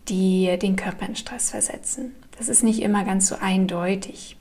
die 0.09 0.57
den 0.59 0.75
Körper 0.75 1.05
in 1.05 1.15
Stress 1.15 1.51
versetzen. 1.51 2.15
Das 2.37 2.49
ist 2.49 2.63
nicht 2.63 2.81
immer 2.81 3.03
ganz 3.05 3.27
so 3.27 3.35
eindeutig. 3.39 4.35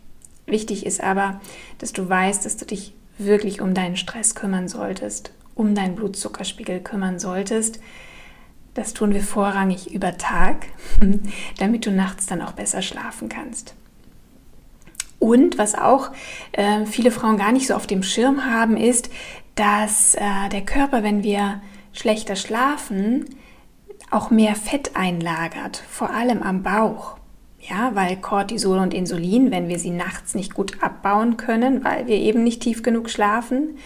Wichtig 0.46 0.86
ist 0.86 1.02
aber, 1.02 1.40
dass 1.78 1.92
du 1.92 2.08
weißt, 2.08 2.44
dass 2.46 2.56
du 2.56 2.64
dich 2.64 2.94
wirklich 3.18 3.60
um 3.60 3.74
deinen 3.74 3.96
Stress 3.96 4.34
kümmern 4.34 4.68
solltest, 4.68 5.32
um 5.54 5.74
deinen 5.74 5.96
Blutzuckerspiegel 5.96 6.80
kümmern 6.80 7.18
solltest. 7.18 7.78
Das 8.72 8.94
tun 8.94 9.12
wir 9.12 9.22
vorrangig 9.22 9.92
über 9.92 10.16
Tag, 10.16 10.66
damit 11.58 11.84
du 11.84 11.90
nachts 11.90 12.26
dann 12.26 12.40
auch 12.40 12.52
besser 12.52 12.80
schlafen 12.80 13.28
kannst. 13.28 13.74
Und 15.26 15.58
was 15.58 15.74
auch 15.74 16.12
äh, 16.52 16.86
viele 16.86 17.10
Frauen 17.10 17.36
gar 17.36 17.50
nicht 17.50 17.66
so 17.66 17.74
auf 17.74 17.88
dem 17.88 18.04
Schirm 18.04 18.44
haben, 18.44 18.76
ist, 18.76 19.10
dass 19.56 20.14
äh, 20.14 20.48
der 20.52 20.60
Körper, 20.60 21.02
wenn 21.02 21.24
wir 21.24 21.60
schlechter 21.92 22.36
schlafen, 22.36 23.24
auch 24.12 24.30
mehr 24.30 24.54
Fett 24.54 24.94
einlagert, 24.94 25.82
vor 25.90 26.10
allem 26.10 26.44
am 26.44 26.62
Bauch. 26.62 27.16
Ja, 27.58 27.96
weil 27.96 28.18
Cortisol 28.18 28.78
und 28.78 28.94
Insulin, 28.94 29.50
wenn 29.50 29.68
wir 29.68 29.80
sie 29.80 29.90
nachts 29.90 30.36
nicht 30.36 30.54
gut 30.54 30.80
abbauen 30.80 31.36
können, 31.36 31.84
weil 31.84 32.06
wir 32.06 32.18
eben 32.18 32.44
nicht 32.44 32.62
tief 32.62 32.84
genug 32.84 33.10
schlafen, 33.10 33.78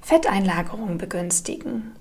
Fetteinlagerungen 0.00 0.98
begünstigen. 0.98 1.92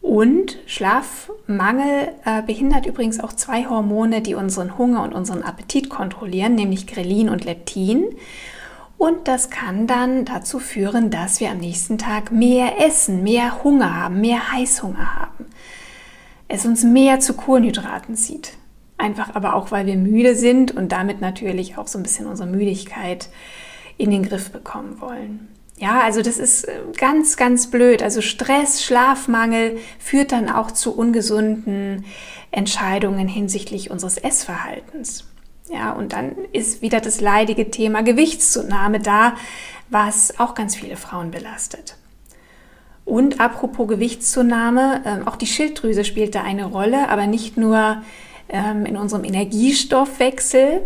Und 0.00 0.58
Schlafmangel 0.66 2.08
äh, 2.24 2.42
behindert 2.42 2.86
übrigens 2.86 3.20
auch 3.20 3.32
zwei 3.32 3.66
Hormone, 3.66 4.22
die 4.22 4.34
unseren 4.34 4.78
Hunger 4.78 5.02
und 5.02 5.12
unseren 5.12 5.42
Appetit 5.42 5.90
kontrollieren, 5.90 6.54
nämlich 6.54 6.86
Grelin 6.86 7.28
und 7.28 7.44
Leptin. 7.44 8.04
Und 8.96 9.28
das 9.28 9.50
kann 9.50 9.86
dann 9.86 10.24
dazu 10.24 10.58
führen, 10.58 11.10
dass 11.10 11.40
wir 11.40 11.50
am 11.50 11.58
nächsten 11.58 11.98
Tag 11.98 12.32
mehr 12.32 12.84
essen, 12.86 13.22
mehr 13.22 13.62
Hunger 13.62 13.94
haben, 13.94 14.20
mehr 14.20 14.52
Heißhunger 14.52 15.16
haben. 15.16 15.46
Es 16.48 16.66
uns 16.66 16.82
mehr 16.82 17.20
zu 17.20 17.34
Kohlenhydraten 17.34 18.16
zieht. 18.16 18.54
Einfach 18.98 19.34
aber 19.34 19.54
auch, 19.54 19.70
weil 19.70 19.86
wir 19.86 19.96
müde 19.96 20.34
sind 20.34 20.72
und 20.72 20.92
damit 20.92 21.20
natürlich 21.20 21.78
auch 21.78 21.86
so 21.86 21.98
ein 21.98 22.02
bisschen 22.02 22.26
unsere 22.26 22.48
Müdigkeit 22.48 23.30
in 23.96 24.10
den 24.10 24.22
Griff 24.22 24.50
bekommen 24.50 25.00
wollen. 25.00 25.48
Ja, 25.80 26.02
also 26.02 26.20
das 26.20 26.36
ist 26.36 26.64
äh, 26.64 26.78
ganz, 26.98 27.38
ganz 27.38 27.70
blöd. 27.70 28.02
Also 28.02 28.20
Stress, 28.20 28.84
Schlafmangel 28.84 29.78
führt 29.98 30.30
dann 30.30 30.50
auch 30.50 30.70
zu 30.70 30.94
ungesunden 30.94 32.04
Entscheidungen 32.50 33.26
hinsichtlich 33.26 33.90
unseres 33.90 34.18
Essverhaltens. 34.18 35.24
Ja, 35.72 35.92
und 35.92 36.12
dann 36.12 36.36
ist 36.52 36.82
wieder 36.82 37.00
das 37.00 37.22
leidige 37.22 37.70
Thema 37.70 38.02
Gewichtszunahme 38.02 39.00
da, 39.00 39.36
was 39.88 40.38
auch 40.38 40.54
ganz 40.54 40.76
viele 40.76 40.96
Frauen 40.96 41.30
belastet. 41.30 41.96
Und 43.06 43.40
apropos 43.40 43.88
Gewichtszunahme, 43.88 45.02
ähm, 45.06 45.26
auch 45.26 45.36
die 45.36 45.46
Schilddrüse 45.46 46.04
spielt 46.04 46.34
da 46.34 46.42
eine 46.42 46.66
Rolle, 46.66 47.08
aber 47.08 47.26
nicht 47.26 47.56
nur 47.56 48.02
ähm, 48.50 48.84
in 48.84 48.98
unserem 48.98 49.24
Energiestoffwechsel, 49.24 50.82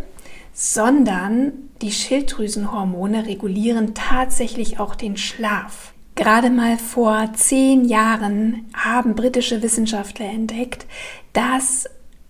sondern 0.54 1.52
die 1.82 1.92
Schilddrüsenhormone 1.92 3.26
regulieren 3.26 3.92
tatsächlich 3.94 4.78
auch 4.78 4.94
den 4.94 5.16
Schlaf. 5.16 5.92
Gerade 6.14 6.48
mal 6.48 6.78
vor 6.78 7.32
zehn 7.34 7.84
Jahren 7.84 8.66
haben 8.72 9.16
britische 9.16 9.62
Wissenschaftler 9.62 10.26
entdeckt, 10.26 10.86
dass 11.32 11.86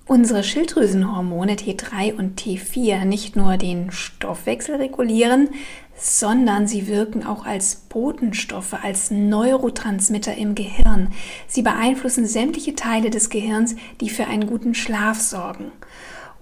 unsere 0.07 0.43
Schilddrüsenhormone 0.43 1.53
T3 1.53 2.15
und 2.15 2.41
T4 2.41 3.05
nicht 3.05 3.37
nur 3.37 3.59
den 3.59 3.91
Stoffwechsel 3.93 4.77
regulieren, 4.77 5.51
sondern 5.97 6.67
sie 6.67 6.89
wirken 6.89 7.25
auch 7.25 7.45
als 7.45 7.77
Botenstoffe, 7.77 8.75
als 8.83 9.11
Neurotransmitter 9.11 10.35
im 10.35 10.55
Gehirn. 10.55 11.13
Sie 11.47 11.63
beeinflussen 11.63 12.27
sämtliche 12.27 12.75
Teile 12.75 13.11
des 13.11 13.29
Gehirns, 13.29 13.77
die 14.01 14.09
für 14.09 14.27
einen 14.27 14.47
guten 14.47 14.75
Schlaf 14.75 15.21
sorgen. 15.21 15.73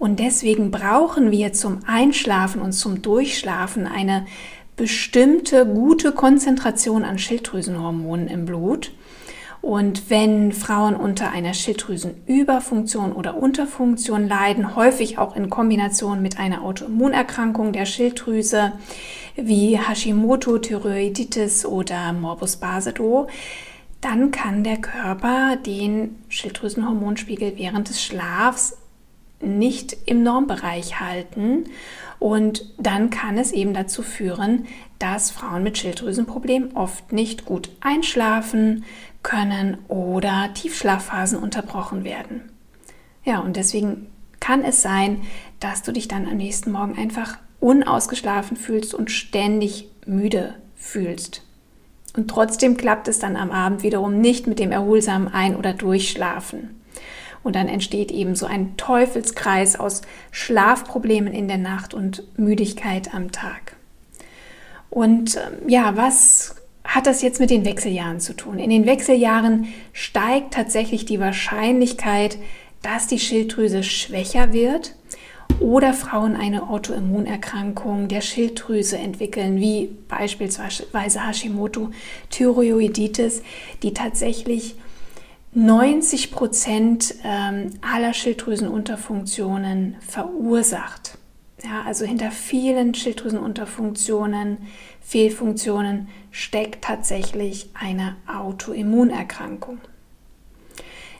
Und 0.03 0.19
deswegen 0.19 0.69
brauchen 0.69 1.31
wir 1.31 1.53
zum 1.53 1.79
Einschlafen 1.87 2.61
und 2.61 2.73
zum 2.73 3.01
Durchschlafen 3.01 3.87
eine 3.87 4.25
bestimmte 4.75 5.65
gute 5.65 6.11
Konzentration 6.11 7.05
an 7.05 7.17
Schilddrüsenhormonen 7.17 8.27
im 8.27 8.45
Blut. 8.45 8.91
Und 9.61 10.09
wenn 10.09 10.51
Frauen 10.51 10.97
unter 10.97 11.31
einer 11.31 11.53
Schilddrüsenüberfunktion 11.53 13.13
oder 13.13 13.37
Unterfunktion 13.37 14.27
leiden, 14.27 14.75
häufig 14.75 15.19
auch 15.19 15.37
in 15.37 15.49
Kombination 15.49 16.21
mit 16.21 16.37
einer 16.37 16.63
Autoimmunerkrankung 16.63 17.71
der 17.71 17.85
Schilddrüse 17.85 18.73
wie 19.37 19.79
Hashimoto, 19.79 20.57
Thyroiditis 20.57 21.65
oder 21.65 22.11
Morbus 22.11 22.57
Basedow, 22.57 23.29
dann 24.01 24.31
kann 24.31 24.65
der 24.65 24.81
Körper 24.81 25.55
den 25.55 26.17
Schilddrüsenhormonspiegel 26.27 27.53
während 27.55 27.87
des 27.87 28.03
Schlafs 28.03 28.75
nicht 29.41 29.97
im 30.05 30.23
Normbereich 30.23 30.99
halten. 30.99 31.65
Und 32.19 32.65
dann 32.77 33.09
kann 33.09 33.37
es 33.37 33.51
eben 33.51 33.73
dazu 33.73 34.01
führen, 34.01 34.65
dass 34.99 35.31
Frauen 35.31 35.63
mit 35.63 35.77
Schilddrüsenproblemen 35.77 36.75
oft 36.75 37.11
nicht 37.11 37.45
gut 37.45 37.69
einschlafen 37.81 38.85
können 39.23 39.77
oder 39.87 40.53
Tiefschlafphasen 40.53 41.37
unterbrochen 41.37 42.03
werden. 42.03 42.41
Ja, 43.25 43.39
und 43.39 43.55
deswegen 43.55 44.07
kann 44.39 44.63
es 44.63 44.81
sein, 44.81 45.21
dass 45.59 45.83
du 45.83 45.91
dich 45.91 46.07
dann 46.07 46.27
am 46.27 46.37
nächsten 46.37 46.71
Morgen 46.71 46.97
einfach 46.97 47.37
unausgeschlafen 47.59 48.57
fühlst 48.57 48.93
und 48.93 49.09
ständig 49.09 49.89
müde 50.05 50.55
fühlst. 50.75 51.43
Und 52.15 52.29
trotzdem 52.29 52.77
klappt 52.77 53.07
es 53.07 53.19
dann 53.19 53.35
am 53.35 53.51
Abend 53.51 53.83
wiederum 53.83 54.19
nicht 54.19 54.45
mit 54.45 54.59
dem 54.59 54.71
erholsamen 54.71 55.29
Ein- 55.29 55.55
oder 55.55 55.73
Durchschlafen. 55.73 56.81
Und 57.43 57.55
dann 57.55 57.67
entsteht 57.67 58.11
eben 58.11 58.35
so 58.35 58.45
ein 58.45 58.77
Teufelskreis 58.77 59.77
aus 59.77 60.01
Schlafproblemen 60.31 61.33
in 61.33 61.47
der 61.47 61.57
Nacht 61.57 61.93
und 61.93 62.23
Müdigkeit 62.37 63.13
am 63.13 63.31
Tag. 63.31 63.75
Und 64.89 65.35
ähm, 65.35 65.67
ja, 65.67 65.97
was 65.97 66.55
hat 66.83 67.07
das 67.07 67.21
jetzt 67.21 67.39
mit 67.39 67.49
den 67.49 67.65
Wechseljahren 67.65 68.19
zu 68.19 68.33
tun? 68.33 68.59
In 68.59 68.69
den 68.69 68.85
Wechseljahren 68.85 69.67
steigt 69.91 70.53
tatsächlich 70.53 71.05
die 71.05 71.19
Wahrscheinlichkeit, 71.19 72.37
dass 72.81 73.07
die 73.07 73.19
Schilddrüse 73.19 73.83
schwächer 73.83 74.53
wird 74.53 74.93
oder 75.59 75.93
Frauen 75.93 76.35
eine 76.35 76.69
Autoimmunerkrankung 76.69 78.07
der 78.07 78.21
Schilddrüse 78.21 78.97
entwickeln, 78.97 79.59
wie 79.59 79.89
beispielsweise 80.09 81.27
Hashimoto 81.27 81.91
Thyroiditis, 82.29 83.41
die 83.81 83.93
tatsächlich 83.93 84.75
90 85.55 86.31
Prozent 86.31 87.15
ähm, 87.23 87.71
aller 87.81 88.13
Schilddrüsenunterfunktionen 88.13 89.95
verursacht. 89.99 91.17
Ja, 91.63 91.83
also 91.85 92.05
hinter 92.05 92.31
vielen 92.31 92.93
Schilddrüsenunterfunktionen, 92.93 94.57
Fehlfunktionen 95.01 96.09
steckt 96.31 96.83
tatsächlich 96.83 97.69
eine 97.73 98.15
Autoimmunerkrankung. 98.27 99.79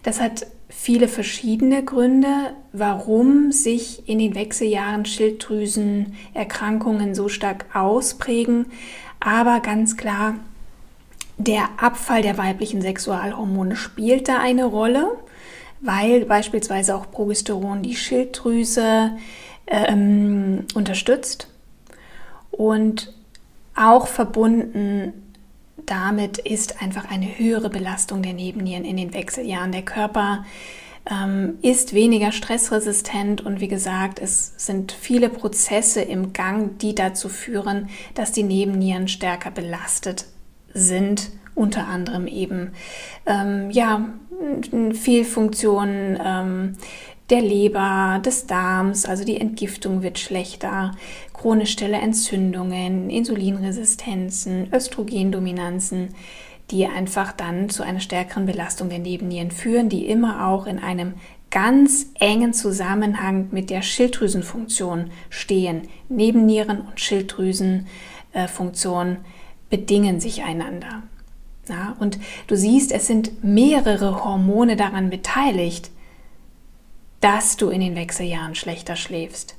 Das 0.02 0.19
hat 0.19 0.48
viele 0.67 1.08
verschiedene 1.08 1.84
Gründe, 1.84 2.56
warum 2.74 3.52
sich 3.52 4.10
in 4.10 4.17
den 4.19 4.36
Wechseljahren 4.36 5.06
Schilddrüsenerkrankungen 5.06 7.15
so 7.15 7.30
stark 7.30 7.74
ausprägen. 7.74 8.65
Aber 9.22 9.62
ganz 9.62 9.96
klar, 9.96 10.36
der 11.38 11.69
Abfall 11.78 12.22
der 12.22 12.38
weiblichen 12.38 12.82
Sexualhormone 12.82 13.76
spielt 13.76 14.28
da 14.28 14.39
eine 14.39 14.65
Rolle, 14.65 15.17
weil 15.82 16.26
beispielsweise 16.26 16.96
auch 16.96 17.12
Progesteron 17.12 17.82
die 17.82 17.96
Schilddrüse 17.96 19.12
ähm, 19.67 20.65
unterstützt 20.74 21.48
und 22.52 23.13
auch 23.76 24.08
verbunden 24.08 25.13
damit 25.86 26.38
ist 26.38 26.82
einfach 26.82 27.10
eine 27.10 27.38
höhere 27.38 27.69
Belastung 27.69 28.22
der 28.22 28.34
Nebennieren 28.34 28.86
in 28.86 28.96
den 28.96 29.13
Wechseljahren. 29.13 29.72
Der 29.72 29.82
Körper 29.82 30.46
ähm, 31.10 31.58
ist 31.62 31.93
weniger 31.93 32.32
stressresistent 32.32 33.41
und 33.41 33.60
wie 33.60 33.67
gesagt, 33.67 34.19
es 34.19 34.54
sind 34.58 34.91
viele 34.91 35.30
Prozesse 35.30 36.02
im 36.02 36.32
Gang, 36.32 36.78
die 36.78 36.96
dazu 36.96 37.28
führen, 37.28 37.89
dass 38.13 38.32
die 38.32 38.43
Nebennieren 38.43 39.08
stärker 39.08 39.52
belastet 39.52 40.26
sind, 40.74 41.32
unter 41.56 41.88
anderem 41.88 42.28
eben 42.28 42.72
ähm, 43.26 43.72
ja, 43.72 44.06
Fehlfunktionen 44.94 46.20
ähm, 46.24 46.78
der 47.30 47.42
Leber, 47.42 48.22
des 48.24 48.46
Darms, 48.48 49.06
also 49.06 49.24
die 49.24 49.40
Entgiftung 49.40 50.04
wird 50.04 50.20
schlechter, 50.20 50.92
chronisch 51.34 51.72
stille 51.72 51.96
Entzündungen, 51.98 53.10
Insulinresistenzen, 53.10 54.68
Östrogendominanzen, 54.74 56.10
die 56.70 56.86
einfach 56.86 57.32
dann 57.32 57.70
zu 57.70 57.82
einer 57.84 58.02
stärkeren 58.02 58.46
Belastung 58.46 58.90
der 58.90 59.00
Nebennieren 59.00 59.52
führen, 59.52 59.88
die 59.90 60.08
immer 60.08 60.48
auch 60.48 60.66
in 60.66 60.80
einem 60.80 61.14
ganz 61.50 62.08
engen 62.20 62.54
Zusammenhang 62.54 63.48
mit 63.52 63.70
der 63.70 63.84
Schilddrüsenfunktion 63.84 65.12
stehen. 65.30 65.84
Nebennieren 66.10 66.82
und 66.82 67.00
Schilddrüsenfunktion 67.00 69.18
bedingen 69.74 70.20
sich 70.20 70.44
einander. 70.44 71.02
Ja, 71.68 71.96
und 72.00 72.20
du 72.46 72.56
siehst, 72.56 72.92
es 72.92 73.08
sind 73.08 73.44
mehrere 73.44 74.24
Hormone 74.24 74.76
daran 74.76 75.10
beteiligt, 75.10 75.90
dass 77.22 77.58
du 77.58 77.70
in 77.70 77.82
den 77.82 77.96
Wechseljahren 77.96 78.54
schlechter 78.54 78.96
schläfst. 78.96 79.56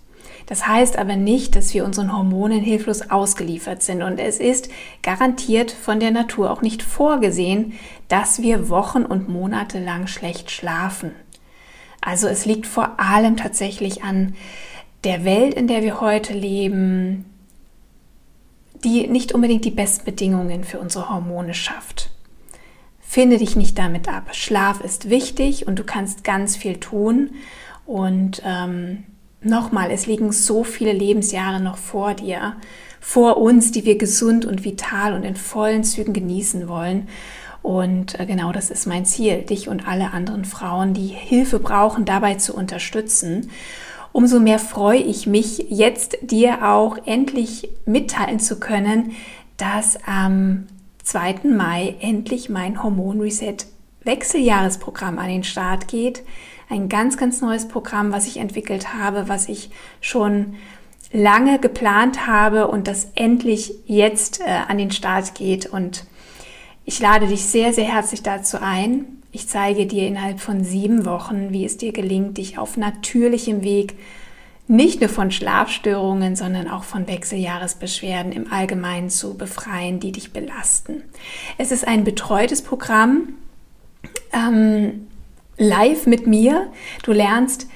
Das 0.46 0.68
heißt 0.68 0.98
aber 0.98 1.16
nicht, 1.16 1.56
dass 1.56 1.74
wir 1.74 1.84
unseren 1.84 2.16
Hormonen 2.16 2.60
hilflos 2.60 3.10
ausgeliefert 3.10 3.82
sind 3.82 4.02
und 4.02 4.20
es 4.20 4.38
ist 4.38 4.68
garantiert 5.02 5.72
von 5.72 5.98
der 5.98 6.12
Natur 6.12 6.52
auch 6.52 6.62
nicht 6.62 6.84
vorgesehen, 6.84 7.72
dass 8.06 8.40
wir 8.40 8.68
Wochen 8.68 9.02
und 9.02 9.28
Monate 9.28 9.82
lang 9.82 10.06
schlecht 10.06 10.52
schlafen. 10.52 11.10
Also 12.00 12.28
es 12.28 12.46
liegt 12.46 12.68
vor 12.68 13.00
allem 13.00 13.36
tatsächlich 13.36 14.04
an 14.04 14.36
der 15.02 15.24
Welt, 15.24 15.54
in 15.54 15.66
der 15.66 15.82
wir 15.82 16.00
heute 16.00 16.34
leben, 16.34 17.24
die 18.84 19.06
nicht 19.08 19.32
unbedingt 19.32 19.64
die 19.64 19.70
besten 19.70 20.04
Bedingungen 20.04 20.64
für 20.64 20.78
unsere 20.78 21.08
Hormone 21.08 21.54
schafft. 21.54 22.10
Finde 23.00 23.38
dich 23.38 23.56
nicht 23.56 23.78
damit 23.78 24.08
ab. 24.08 24.34
Schlaf 24.34 24.80
ist 24.80 25.08
wichtig 25.08 25.66
und 25.66 25.78
du 25.78 25.84
kannst 25.84 26.24
ganz 26.24 26.56
viel 26.56 26.78
tun. 26.78 27.30
Und 27.86 28.42
ähm, 28.44 29.04
nochmal, 29.40 29.90
es 29.90 30.06
liegen 30.06 30.32
so 30.32 30.64
viele 30.64 30.92
Lebensjahre 30.92 31.60
noch 31.60 31.76
vor 31.76 32.14
dir, 32.14 32.56
vor 33.00 33.36
uns, 33.36 33.72
die 33.72 33.84
wir 33.84 33.98
gesund 33.98 34.46
und 34.46 34.64
vital 34.64 35.12
und 35.12 35.24
in 35.24 35.36
vollen 35.36 35.84
Zügen 35.84 36.12
genießen 36.12 36.68
wollen. 36.68 37.08
Und 37.62 38.18
äh, 38.20 38.26
genau 38.26 38.52
das 38.52 38.70
ist 38.70 38.86
mein 38.86 39.06
Ziel, 39.06 39.42
dich 39.42 39.68
und 39.68 39.88
alle 39.88 40.12
anderen 40.12 40.44
Frauen, 40.44 40.92
die 40.92 41.06
Hilfe 41.06 41.58
brauchen, 41.58 42.04
dabei 42.04 42.34
zu 42.34 42.54
unterstützen. 42.54 43.50
Umso 44.14 44.38
mehr 44.38 44.60
freue 44.60 45.00
ich 45.00 45.26
mich, 45.26 45.66
jetzt 45.70 46.18
dir 46.22 46.64
auch 46.64 46.98
endlich 47.04 47.68
mitteilen 47.84 48.38
zu 48.38 48.60
können, 48.60 49.10
dass 49.56 49.98
am 50.06 50.68
2. 51.02 51.40
Mai 51.52 51.96
endlich 51.98 52.48
mein 52.48 52.80
Hormon 52.80 53.20
Reset 53.20 53.56
Wechseljahresprogramm 54.04 55.18
an 55.18 55.26
den 55.26 55.42
Start 55.42 55.88
geht. 55.88 56.22
Ein 56.68 56.88
ganz, 56.88 57.16
ganz 57.16 57.40
neues 57.40 57.66
Programm, 57.66 58.12
was 58.12 58.28
ich 58.28 58.36
entwickelt 58.36 58.94
habe, 58.94 59.28
was 59.28 59.48
ich 59.48 59.70
schon 60.00 60.54
lange 61.12 61.58
geplant 61.58 62.24
habe 62.28 62.68
und 62.68 62.86
das 62.86 63.08
endlich 63.16 63.74
jetzt 63.86 64.40
äh, 64.42 64.44
an 64.68 64.78
den 64.78 64.92
Start 64.92 65.34
geht. 65.34 65.66
Und 65.66 66.04
ich 66.84 67.00
lade 67.00 67.26
dich 67.26 67.44
sehr, 67.46 67.72
sehr 67.72 67.92
herzlich 67.92 68.22
dazu 68.22 68.58
ein. 68.60 69.23
Ich 69.34 69.48
zeige 69.48 69.86
dir 69.86 70.06
innerhalb 70.06 70.38
von 70.38 70.62
sieben 70.62 71.04
Wochen, 71.06 71.50
wie 71.50 71.64
es 71.64 71.76
dir 71.76 71.90
gelingt, 71.90 72.38
dich 72.38 72.56
auf 72.56 72.76
natürlichem 72.76 73.64
Weg 73.64 73.96
nicht 74.68 75.00
nur 75.00 75.10
von 75.10 75.32
Schlafstörungen, 75.32 76.36
sondern 76.36 76.68
auch 76.68 76.84
von 76.84 77.08
Wechseljahresbeschwerden 77.08 78.30
im 78.30 78.52
Allgemeinen 78.52 79.10
zu 79.10 79.36
befreien, 79.36 79.98
die 79.98 80.12
dich 80.12 80.32
belasten. 80.32 81.02
Es 81.58 81.72
ist 81.72 81.84
ein 81.84 82.04
betreutes 82.04 82.62
Programm, 82.62 83.34
ähm, 84.32 85.08
live 85.58 86.06
mit 86.06 86.28
mir. 86.28 86.68
Du 87.02 87.10
lernst 87.10 87.66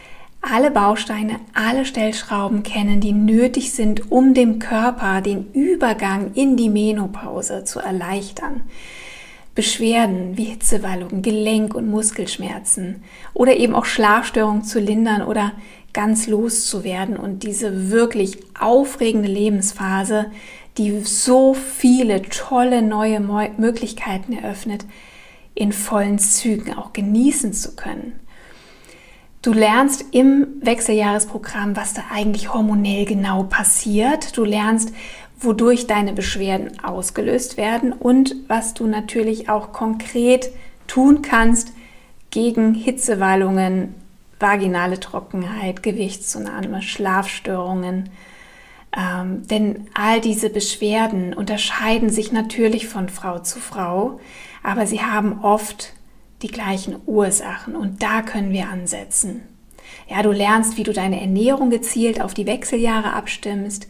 alle 0.40 0.70
Bausteine, 0.70 1.40
alle 1.54 1.84
Stellschrauben 1.84 2.62
kennen, 2.62 3.00
die 3.00 3.12
nötig 3.12 3.72
sind, 3.72 4.12
um 4.12 4.32
dem 4.32 4.60
Körper 4.60 5.22
den 5.22 5.52
Übergang 5.54 6.34
in 6.34 6.56
die 6.56 6.70
Menopause 6.70 7.64
zu 7.64 7.80
erleichtern. 7.80 8.62
Beschwerden 9.58 10.38
wie 10.38 10.44
Hitzewallungen, 10.44 11.20
Gelenk- 11.20 11.74
und 11.74 11.90
Muskelschmerzen 11.90 13.02
oder 13.34 13.56
eben 13.56 13.74
auch 13.74 13.86
Schlafstörungen 13.86 14.62
zu 14.62 14.78
lindern 14.78 15.22
oder 15.22 15.50
ganz 15.92 16.28
loszuwerden 16.28 17.16
und 17.16 17.42
diese 17.42 17.90
wirklich 17.90 18.38
aufregende 18.56 19.26
Lebensphase, 19.26 20.26
die 20.76 21.00
so 21.00 21.54
viele 21.54 22.22
tolle 22.22 22.82
neue 22.82 23.18
Möglichkeiten 23.18 24.32
eröffnet, 24.32 24.86
in 25.56 25.72
vollen 25.72 26.20
Zügen 26.20 26.74
auch 26.74 26.92
genießen 26.92 27.52
zu 27.52 27.74
können. 27.74 28.12
Du 29.42 29.52
lernst 29.52 30.04
im 30.12 30.46
Wechseljahresprogramm, 30.60 31.74
was 31.74 31.94
da 31.94 32.02
eigentlich 32.12 32.54
hormonell 32.54 33.06
genau 33.06 33.42
passiert. 33.42 34.36
Du 34.36 34.44
lernst, 34.44 34.92
wodurch 35.40 35.86
deine 35.86 36.12
Beschwerden 36.12 36.82
ausgelöst 36.82 37.56
werden 37.56 37.92
und 37.92 38.34
was 38.48 38.74
du 38.74 38.86
natürlich 38.86 39.48
auch 39.48 39.72
konkret 39.72 40.50
tun 40.86 41.22
kannst 41.22 41.72
gegen 42.30 42.74
Hitzewallungen, 42.74 43.94
vaginale 44.40 45.00
Trockenheit, 45.00 45.82
Gewichtszunahme, 45.82 46.82
Schlafstörungen. 46.82 48.10
Ähm, 48.96 49.46
denn 49.46 49.88
all 49.94 50.20
diese 50.20 50.50
Beschwerden 50.50 51.34
unterscheiden 51.34 52.10
sich 52.10 52.32
natürlich 52.32 52.88
von 52.88 53.08
Frau 53.08 53.38
zu 53.38 53.60
Frau, 53.60 54.20
aber 54.62 54.86
sie 54.86 55.02
haben 55.02 55.40
oft 55.42 55.92
die 56.42 56.48
gleichen 56.48 56.96
Ursachen 57.06 57.76
und 57.76 58.02
da 58.02 58.22
können 58.22 58.52
wir 58.52 58.68
ansetzen. 58.68 59.42
Ja, 60.08 60.22
du 60.22 60.32
lernst, 60.32 60.76
wie 60.78 60.84
du 60.84 60.92
deine 60.92 61.20
Ernährung 61.20 61.70
gezielt 61.70 62.20
auf 62.20 62.32
die 62.32 62.46
Wechseljahre 62.46 63.12
abstimmst, 63.12 63.88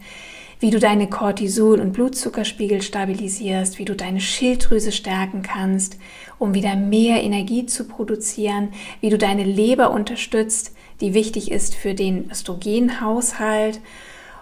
wie 0.59 0.71
du 0.71 0.79
deine 0.79 1.07
Cortisol- 1.07 1.79
und 1.79 1.93
Blutzuckerspiegel 1.93 2.81
stabilisierst, 2.81 3.79
wie 3.79 3.85
du 3.85 3.95
deine 3.95 4.19
Schilddrüse 4.19 4.91
stärken 4.91 5.41
kannst, 5.41 5.97
um 6.37 6.53
wieder 6.53 6.75
mehr 6.75 7.23
Energie 7.23 7.65
zu 7.65 7.85
produzieren, 7.85 8.69
wie 8.99 9.09
du 9.09 9.17
deine 9.17 9.43
Leber 9.43 9.91
unterstützt, 9.91 10.75
die 10.99 11.13
wichtig 11.13 11.51
ist 11.51 11.75
für 11.75 11.93
den 11.93 12.29
Östrogenhaushalt. 12.29 13.79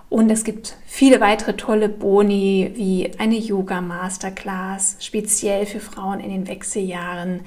Und 0.09 0.31
es 0.31 0.43
gibt 0.43 0.77
viele 0.85 1.19
weitere 1.19 1.55
tolle 1.55 1.89
Boni 1.89 2.71
wie 2.75 3.11
eine 3.19 3.37
Yoga 3.37 3.81
Masterclass, 3.81 4.95
speziell 4.99 5.65
für 5.65 5.81
Frauen 5.81 6.19
in 6.19 6.31
den 6.31 6.47
Wechseljahren, 6.47 7.41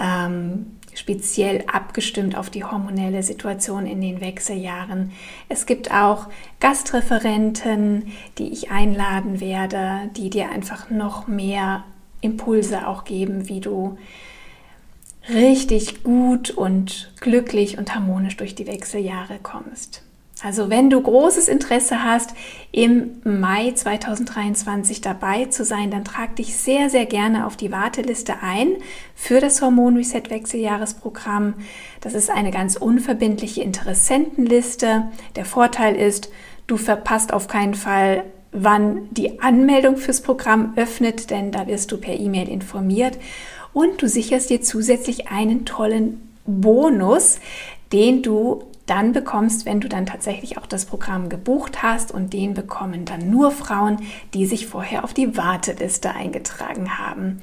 ähm, 0.00 0.78
speziell 0.94 1.64
abgestimmt 1.72 2.36
auf 2.36 2.50
die 2.50 2.64
hormonelle 2.64 3.22
Situation 3.22 3.86
in 3.86 4.00
den 4.00 4.20
Wechseljahren. 4.20 5.12
Es 5.48 5.66
gibt 5.66 5.92
auch 5.92 6.28
Gastreferenten, 6.58 8.12
die 8.38 8.52
ich 8.52 8.70
einladen 8.70 9.40
werde, 9.40 10.10
die 10.16 10.30
dir 10.30 10.50
einfach 10.50 10.90
noch 10.90 11.26
mehr 11.26 11.84
Impulse 12.20 12.86
auch 12.86 13.04
geben, 13.04 13.48
wie 13.48 13.60
du 13.60 13.98
richtig 15.28 16.02
gut 16.02 16.50
und 16.50 17.12
glücklich 17.20 17.78
und 17.78 17.94
harmonisch 17.94 18.36
durch 18.36 18.54
die 18.54 18.66
Wechseljahre 18.66 19.38
kommst. 19.42 20.02
Also 20.42 20.70
wenn 20.70 20.88
du 20.88 21.00
großes 21.00 21.48
Interesse 21.48 22.02
hast, 22.02 22.30
im 22.72 23.20
Mai 23.24 23.72
2023 23.72 25.02
dabei 25.02 25.46
zu 25.46 25.64
sein, 25.64 25.90
dann 25.90 26.04
trag 26.04 26.36
dich 26.36 26.56
sehr, 26.56 26.88
sehr 26.88 27.04
gerne 27.04 27.46
auf 27.46 27.56
die 27.56 27.70
Warteliste 27.70 28.36
ein 28.40 28.68
für 29.14 29.40
das 29.40 29.60
Hormon 29.60 29.96
Reset 29.96 30.22
Wechseljahresprogramm. 30.30 31.54
Das 32.00 32.14
ist 32.14 32.30
eine 32.30 32.50
ganz 32.52 32.76
unverbindliche 32.76 33.62
Interessentenliste. 33.62 35.10
Der 35.36 35.44
Vorteil 35.44 35.94
ist, 35.94 36.30
du 36.66 36.78
verpasst 36.78 37.34
auf 37.34 37.46
keinen 37.46 37.74
Fall 37.74 38.24
wann 38.52 39.08
die 39.12 39.40
Anmeldung 39.40 39.96
fürs 39.96 40.22
Programm 40.22 40.72
öffnet, 40.76 41.30
denn 41.30 41.52
da 41.52 41.66
wirst 41.66 41.92
du 41.92 41.98
per 41.98 42.18
E-Mail 42.18 42.48
informiert 42.48 43.16
und 43.72 44.02
du 44.02 44.08
sicherst 44.08 44.50
dir 44.50 44.60
zusätzlich 44.60 45.28
einen 45.28 45.64
tollen 45.64 46.20
Bonus, 46.46 47.38
den 47.92 48.22
du 48.22 48.64
dann 48.90 49.12
bekommst, 49.12 49.66
wenn 49.66 49.80
du 49.80 49.88
dann 49.88 50.04
tatsächlich 50.04 50.58
auch 50.58 50.66
das 50.66 50.84
Programm 50.84 51.28
gebucht 51.28 51.82
hast 51.82 52.10
und 52.12 52.32
den 52.32 52.54
bekommen 52.54 53.04
dann 53.04 53.30
nur 53.30 53.52
Frauen, 53.52 53.98
die 54.34 54.46
sich 54.46 54.66
vorher 54.66 55.04
auf 55.04 55.14
die 55.14 55.36
Warteliste 55.36 56.10
eingetragen 56.10 56.98
haben. 56.98 57.40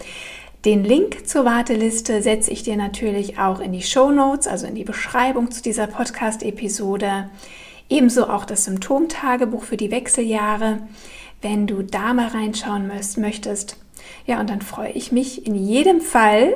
Den 0.66 0.84
Link 0.84 1.26
zur 1.28 1.46
Warteliste 1.46 2.22
setze 2.22 2.52
ich 2.52 2.64
dir 2.64 2.76
natürlich 2.76 3.40
auch 3.40 3.62
in 3.62 3.72
die 3.72 3.84
Show 3.84 4.12
Notes, 4.12 4.48
also 4.48 4.68
in 4.68 4.76
die 4.76 4.84
Beschreibung 4.84 5.50
zu 5.50 5.64
dieser 5.64 5.88
Podcast-Episode. 5.88 7.30
Ebenso 7.90 8.28
auch 8.28 8.44
das 8.44 8.66
Symptomtagebuch 8.66 9.64
für 9.64 9.78
die 9.78 9.92
Wechseljahre, 9.92 10.80
wenn 11.42 11.68
du 11.68 11.84
da 11.84 12.14
mal 12.14 12.28
reinschauen 12.28 12.92
möchtest. 13.18 13.78
Ja, 14.26 14.42
und 14.42 14.50
dann 14.50 14.62
freue 14.62 14.92
ich 14.92 15.14
mich 15.14 15.46
in 15.46 15.56
jedem 15.56 16.02
Fall, 16.02 16.56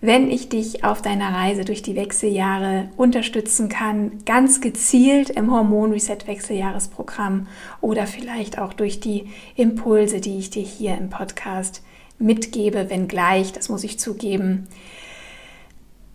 wenn 0.00 0.30
ich 0.30 0.48
dich 0.48 0.82
auf 0.82 1.02
deiner 1.02 1.34
Reise 1.34 1.64
durch 1.64 1.82
die 1.82 1.94
Wechseljahre 1.94 2.88
unterstützen 2.96 3.68
kann, 3.68 4.12
ganz 4.24 4.60
gezielt 4.60 5.30
im 5.30 5.52
Hormon 5.52 5.92
Reset 5.92 6.26
Wechseljahresprogramm 6.26 7.48
oder 7.82 8.06
vielleicht 8.06 8.58
auch 8.58 8.72
durch 8.72 9.00
die 9.00 9.28
Impulse, 9.56 10.20
die 10.20 10.38
ich 10.38 10.48
dir 10.48 10.62
hier 10.62 10.96
im 10.96 11.10
Podcast 11.10 11.82
mitgebe, 12.18 12.88
wenngleich, 12.88 13.52
das 13.52 13.68
muss 13.68 13.84
ich 13.84 13.98
zugeben, 13.98 14.68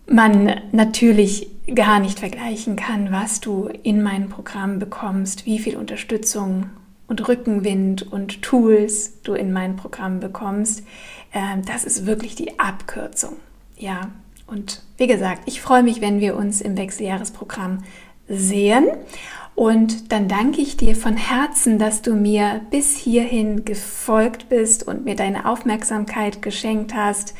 man 0.08 0.60
natürlich 0.72 1.48
gar 1.72 2.00
nicht 2.00 2.18
vergleichen 2.18 2.76
kann, 2.76 3.12
was 3.12 3.40
du 3.40 3.68
in 3.82 4.02
meinem 4.02 4.28
Programm 4.28 4.78
bekommst, 4.78 5.46
wie 5.46 5.58
viel 5.58 5.76
Unterstützung 5.76 6.70
und 7.08 7.28
Rückenwind 7.28 8.10
und 8.12 8.42
Tools 8.42 9.20
du 9.22 9.34
in 9.34 9.52
meinem 9.52 9.76
Programm 9.76 10.18
bekommst. 10.20 10.84
Ähm, 11.32 11.62
das 11.64 11.84
ist 11.84 12.06
wirklich 12.06 12.34
die 12.34 12.58
Abkürzung 12.58 13.36
ja, 13.76 14.10
und 14.46 14.82
wie 14.96 15.06
gesagt, 15.06 15.42
ich 15.46 15.60
freue 15.60 15.82
mich, 15.82 16.00
wenn 16.00 16.20
wir 16.20 16.36
uns 16.36 16.60
im 16.60 16.76
Wechseljahresprogramm 16.76 17.82
sehen. 18.28 18.86
Und 19.56 20.12
dann 20.12 20.28
danke 20.28 20.60
ich 20.60 20.76
dir 20.76 20.94
von 20.94 21.16
Herzen, 21.16 21.78
dass 21.78 22.02
du 22.02 22.14
mir 22.14 22.60
bis 22.70 22.94
hierhin 22.94 23.64
gefolgt 23.64 24.50
bist 24.50 24.86
und 24.86 25.06
mir 25.06 25.16
deine 25.16 25.46
Aufmerksamkeit 25.46 26.42
geschenkt 26.42 26.94
hast. 26.94 27.34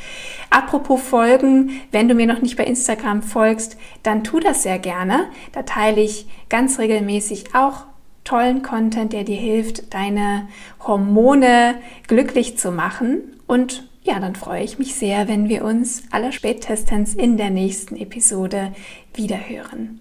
Apropos 0.49 1.03
Folgen, 1.03 1.72
wenn 1.92 2.09
du 2.09 2.14
mir 2.14 2.27
noch 2.27 2.40
nicht 2.40 2.57
bei 2.57 2.64
Instagram 2.64 3.22
folgst, 3.22 3.77
dann 4.03 4.25
tu 4.25 4.40
das 4.40 4.62
sehr 4.62 4.79
gerne. 4.79 5.27
Da 5.53 5.64
teile 5.64 6.01
ich 6.01 6.27
ganz 6.49 6.79
regelmäßig 6.79 7.55
auch 7.55 7.85
tollen 8.25 8.62
Content, 8.62 9.12
der 9.12 9.25
dir 9.25 9.37
hilft, 9.37 9.92
deine 9.92 10.49
Hormone 10.87 11.75
glücklich 12.09 12.57
zu 12.57 12.72
machen 12.72 13.37
und 13.46 13.87
ja, 14.07 14.21
dann 14.21 14.37
freue 14.37 14.62
ich 14.62 14.79
mich 14.79 14.95
sehr, 14.95 15.27
wenn 15.27 15.49
wir 15.49 15.64
uns 15.64 16.05
aller 16.12 16.31
spätestens 16.31 17.14
in 17.14 17.37
der 17.37 17.51
nächsten 17.51 17.97
Episode 17.97 18.73
wiederhören. 19.14 20.01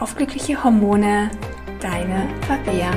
Auf 0.00 0.16
glückliche 0.16 0.64
Hormone, 0.64 1.30
deine 1.80 2.28
Fabia. 2.46 2.90